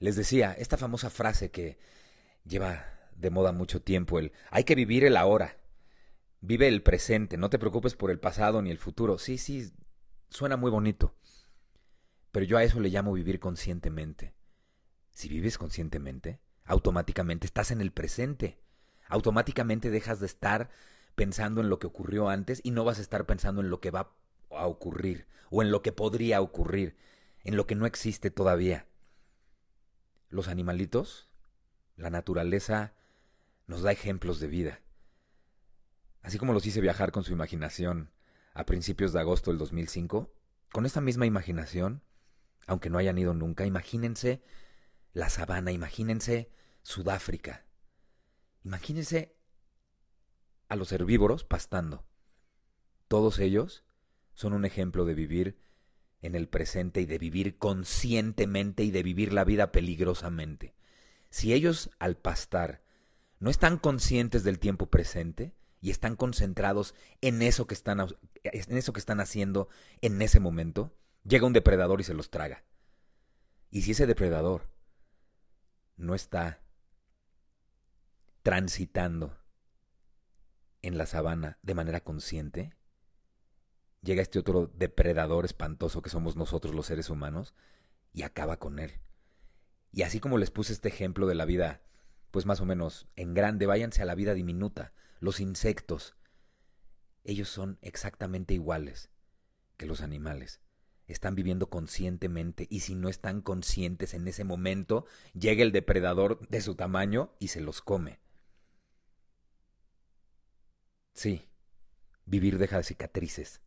Les 0.00 0.16
decía, 0.16 0.52
esta 0.52 0.76
famosa 0.76 1.08
frase 1.08 1.50
que 1.50 1.78
lleva 2.44 2.84
de 3.16 3.30
moda 3.30 3.52
mucho 3.52 3.80
tiempo, 3.80 4.18
el 4.18 4.32
hay 4.50 4.64
que 4.64 4.74
vivir 4.74 5.02
el 5.02 5.16
ahora. 5.16 5.56
Vive 6.40 6.68
el 6.68 6.82
presente, 6.82 7.36
no 7.36 7.50
te 7.50 7.58
preocupes 7.58 7.94
por 7.94 8.10
el 8.10 8.20
pasado 8.20 8.62
ni 8.62 8.70
el 8.70 8.78
futuro. 8.78 9.18
Sí, 9.18 9.38
sí, 9.38 9.72
suena 10.30 10.56
muy 10.56 10.70
bonito. 10.70 11.14
Pero 12.30 12.46
yo 12.46 12.58
a 12.58 12.62
eso 12.62 12.80
le 12.80 12.90
llamo 12.90 13.12
vivir 13.12 13.40
conscientemente. 13.40 14.34
Si 15.10 15.28
vives 15.28 15.58
conscientemente, 15.58 16.40
automáticamente 16.64 17.46
estás 17.46 17.70
en 17.72 17.80
el 17.80 17.90
presente. 17.90 18.60
Automáticamente 19.08 19.90
dejas 19.90 20.20
de 20.20 20.26
estar 20.26 20.70
pensando 21.16 21.60
en 21.60 21.68
lo 21.68 21.80
que 21.80 21.88
ocurrió 21.88 22.28
antes 22.28 22.60
y 22.62 22.70
no 22.70 22.84
vas 22.84 22.98
a 22.98 23.02
estar 23.02 23.26
pensando 23.26 23.60
en 23.60 23.70
lo 23.70 23.80
que 23.80 23.90
va 23.90 24.14
a 24.50 24.66
ocurrir 24.66 25.26
o 25.50 25.62
en 25.62 25.72
lo 25.72 25.82
que 25.82 25.90
podría 25.90 26.40
ocurrir, 26.40 26.96
en 27.42 27.56
lo 27.56 27.66
que 27.66 27.74
no 27.74 27.86
existe 27.86 28.30
todavía. 28.30 28.86
Los 30.28 30.46
animalitos, 30.46 31.28
la 31.96 32.10
naturaleza, 32.10 32.92
nos 33.66 33.82
da 33.82 33.90
ejemplos 33.90 34.38
de 34.38 34.46
vida. 34.46 34.80
Así 36.22 36.38
como 36.38 36.52
los 36.52 36.66
hice 36.66 36.80
viajar 36.80 37.12
con 37.12 37.24
su 37.24 37.32
imaginación 37.32 38.10
a 38.54 38.66
principios 38.66 39.12
de 39.12 39.20
agosto 39.20 39.50
del 39.50 39.58
2005, 39.58 40.32
con 40.72 40.86
esta 40.86 41.00
misma 41.00 41.26
imaginación, 41.26 42.02
aunque 42.66 42.90
no 42.90 42.98
hayan 42.98 43.18
ido 43.18 43.34
nunca, 43.34 43.66
imagínense 43.66 44.42
la 45.12 45.30
sabana, 45.30 45.72
imagínense 45.72 46.50
Sudáfrica, 46.82 47.64
imagínense 48.64 49.36
a 50.68 50.76
los 50.76 50.92
herbívoros 50.92 51.44
pastando. 51.44 52.04
Todos 53.08 53.38
ellos 53.38 53.84
son 54.34 54.52
un 54.52 54.64
ejemplo 54.64 55.04
de 55.04 55.14
vivir 55.14 55.58
en 56.20 56.34
el 56.34 56.48
presente 56.48 57.00
y 57.00 57.06
de 57.06 57.18
vivir 57.18 57.58
conscientemente 57.58 58.82
y 58.84 58.90
de 58.90 59.02
vivir 59.02 59.32
la 59.32 59.44
vida 59.44 59.72
peligrosamente. 59.72 60.74
Si 61.30 61.52
ellos 61.52 61.90
al 61.98 62.16
pastar 62.16 62.82
no 63.38 63.50
están 63.50 63.78
conscientes 63.78 64.44
del 64.44 64.58
tiempo 64.58 64.86
presente 64.86 65.54
y 65.80 65.90
están 65.90 66.16
concentrados 66.16 66.94
en 67.20 67.42
eso 67.42 67.66
que 67.66 67.74
están, 67.74 68.00
en 68.42 68.76
eso 68.76 68.92
que 68.92 69.00
están 69.00 69.20
haciendo 69.20 69.68
en 70.00 70.20
ese 70.22 70.40
momento, 70.40 70.92
llega 71.24 71.46
un 71.46 71.52
depredador 71.52 72.00
y 72.00 72.04
se 72.04 72.14
los 72.14 72.30
traga. 72.30 72.64
Y 73.70 73.82
si 73.82 73.92
ese 73.92 74.06
depredador 74.06 74.68
no 75.96 76.14
está 76.14 76.60
transitando 78.42 79.36
en 80.82 80.96
la 80.96 81.06
sabana 81.06 81.58
de 81.62 81.74
manera 81.74 82.00
consciente, 82.00 82.74
llega 84.02 84.22
este 84.22 84.38
otro 84.38 84.70
depredador 84.74 85.44
espantoso 85.44 86.02
que 86.02 86.10
somos 86.10 86.36
nosotros 86.36 86.74
los 86.74 86.86
seres 86.86 87.10
humanos 87.10 87.54
y 88.12 88.22
acaba 88.22 88.58
con 88.58 88.78
él. 88.78 89.00
Y 89.92 90.02
así 90.02 90.20
como 90.20 90.38
les 90.38 90.50
puse 90.50 90.72
este 90.72 90.88
ejemplo 90.88 91.26
de 91.26 91.34
la 91.34 91.44
vida, 91.44 91.82
pues 92.30 92.46
más 92.46 92.60
o 92.60 92.64
menos 92.64 93.06
en 93.16 93.34
grande, 93.34 93.66
váyanse 93.66 94.02
a 94.02 94.06
la 94.06 94.14
vida 94.14 94.34
diminuta, 94.34 94.92
los 95.20 95.40
insectos. 95.40 96.16
Ellos 97.24 97.48
son 97.48 97.78
exactamente 97.82 98.54
iguales 98.54 99.10
que 99.76 99.86
los 99.86 100.00
animales. 100.00 100.60
Están 101.06 101.34
viviendo 101.34 101.70
conscientemente 101.70 102.66
y 102.70 102.80
si 102.80 102.94
no 102.94 103.08
están 103.08 103.40
conscientes 103.40 104.12
en 104.12 104.28
ese 104.28 104.44
momento, 104.44 105.06
llega 105.32 105.62
el 105.62 105.72
depredador 105.72 106.46
de 106.48 106.60
su 106.60 106.74
tamaño 106.74 107.34
y 107.38 107.48
se 107.48 107.60
los 107.60 107.80
come. 107.80 108.20
Sí, 111.14 111.48
vivir 112.26 112.58
deja 112.58 112.82
cicatrices. 112.82 113.62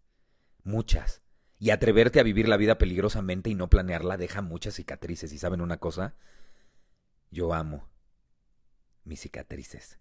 Muchas. 0.64 1.24
Y 1.58 1.72
atreverte 1.72 2.20
a 2.20 2.24
vivir 2.24 2.48
la 2.48 2.58
vida 2.58 2.78
peligrosamente 2.78 3.50
y 3.50 3.56
no 3.56 3.70
planearla 3.70 4.18
deja 4.18 4.42
muchas 4.42 4.76
cicatrices. 4.76 5.34
¿Y 5.34 5.38
saben 5.38 5.62
una 5.62 5.78
cosa? 5.78 6.16
Yo 7.30 7.54
amo 7.54 7.90
mis 9.04 9.22
cicatrices. 9.22 10.01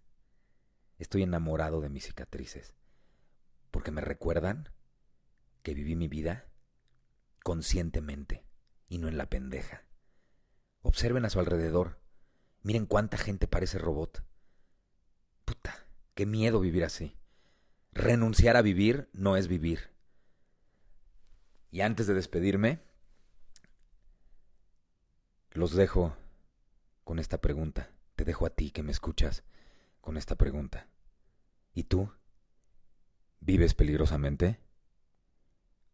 Estoy 1.01 1.23
enamorado 1.23 1.81
de 1.81 1.89
mis 1.89 2.05
cicatrices. 2.05 2.75
Porque 3.71 3.89
me 3.89 4.01
recuerdan 4.01 4.69
que 5.63 5.73
viví 5.73 5.95
mi 5.95 6.07
vida 6.07 6.45
conscientemente 7.43 8.45
y 8.87 8.99
no 8.99 9.07
en 9.07 9.17
la 9.17 9.27
pendeja. 9.27 9.83
Observen 10.83 11.25
a 11.25 11.31
su 11.31 11.39
alrededor. 11.39 11.99
Miren 12.61 12.85
cuánta 12.85 13.17
gente 13.17 13.47
parece 13.47 13.79
robot. 13.79 14.23
Puta, 15.43 15.87
qué 16.13 16.27
miedo 16.27 16.59
vivir 16.59 16.83
así. 16.83 17.17
Renunciar 17.93 18.55
a 18.55 18.61
vivir 18.61 19.09
no 19.11 19.37
es 19.37 19.47
vivir. 19.47 19.89
Y 21.71 21.81
antes 21.81 22.05
de 22.05 22.13
despedirme, 22.13 22.83
los 25.49 25.73
dejo 25.73 26.15
con 27.03 27.17
esta 27.17 27.41
pregunta. 27.41 27.89
Te 28.15 28.23
dejo 28.23 28.45
a 28.45 28.51
ti 28.51 28.69
que 28.69 28.83
me 28.83 28.91
escuchas 28.91 29.43
con 30.01 30.17
esta 30.17 30.35
pregunta. 30.35 30.87
¿Y 31.73 31.85
tú? 31.85 32.11
¿Vives 33.39 33.73
peligrosamente? 33.73 34.59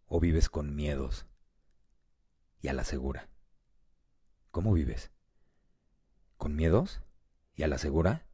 ¿O 0.08 0.20
vives 0.20 0.50
con 0.50 0.76
miedos 0.76 1.28
y 2.62 2.70
a 2.70 2.74
la 2.74 2.84
segura? 2.84 3.30
¿Cómo 4.52 4.74
vives? 4.74 5.12
¿Con 6.38 6.56
miedos 6.56 7.02
y 7.54 7.64
a 7.64 7.68
la 7.68 7.78
segura? 7.78 8.26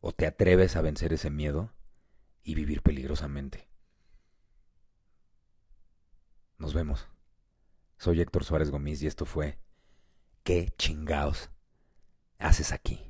¿O 0.00 0.12
te 0.12 0.26
atreves 0.26 0.76
a 0.76 0.82
vencer 0.82 1.12
ese 1.12 1.30
miedo 1.30 1.72
y 2.42 2.54
vivir 2.54 2.82
peligrosamente. 2.82 3.68
Nos 6.58 6.74
vemos. 6.74 7.08
Soy 7.98 8.20
Héctor 8.20 8.44
Suárez 8.44 8.70
Gómez 8.70 9.02
y 9.02 9.06
esto 9.06 9.26
fue 9.26 9.58
¿Qué 10.42 10.72
chingaos 10.78 11.50
haces 12.38 12.72
aquí? 12.72 13.09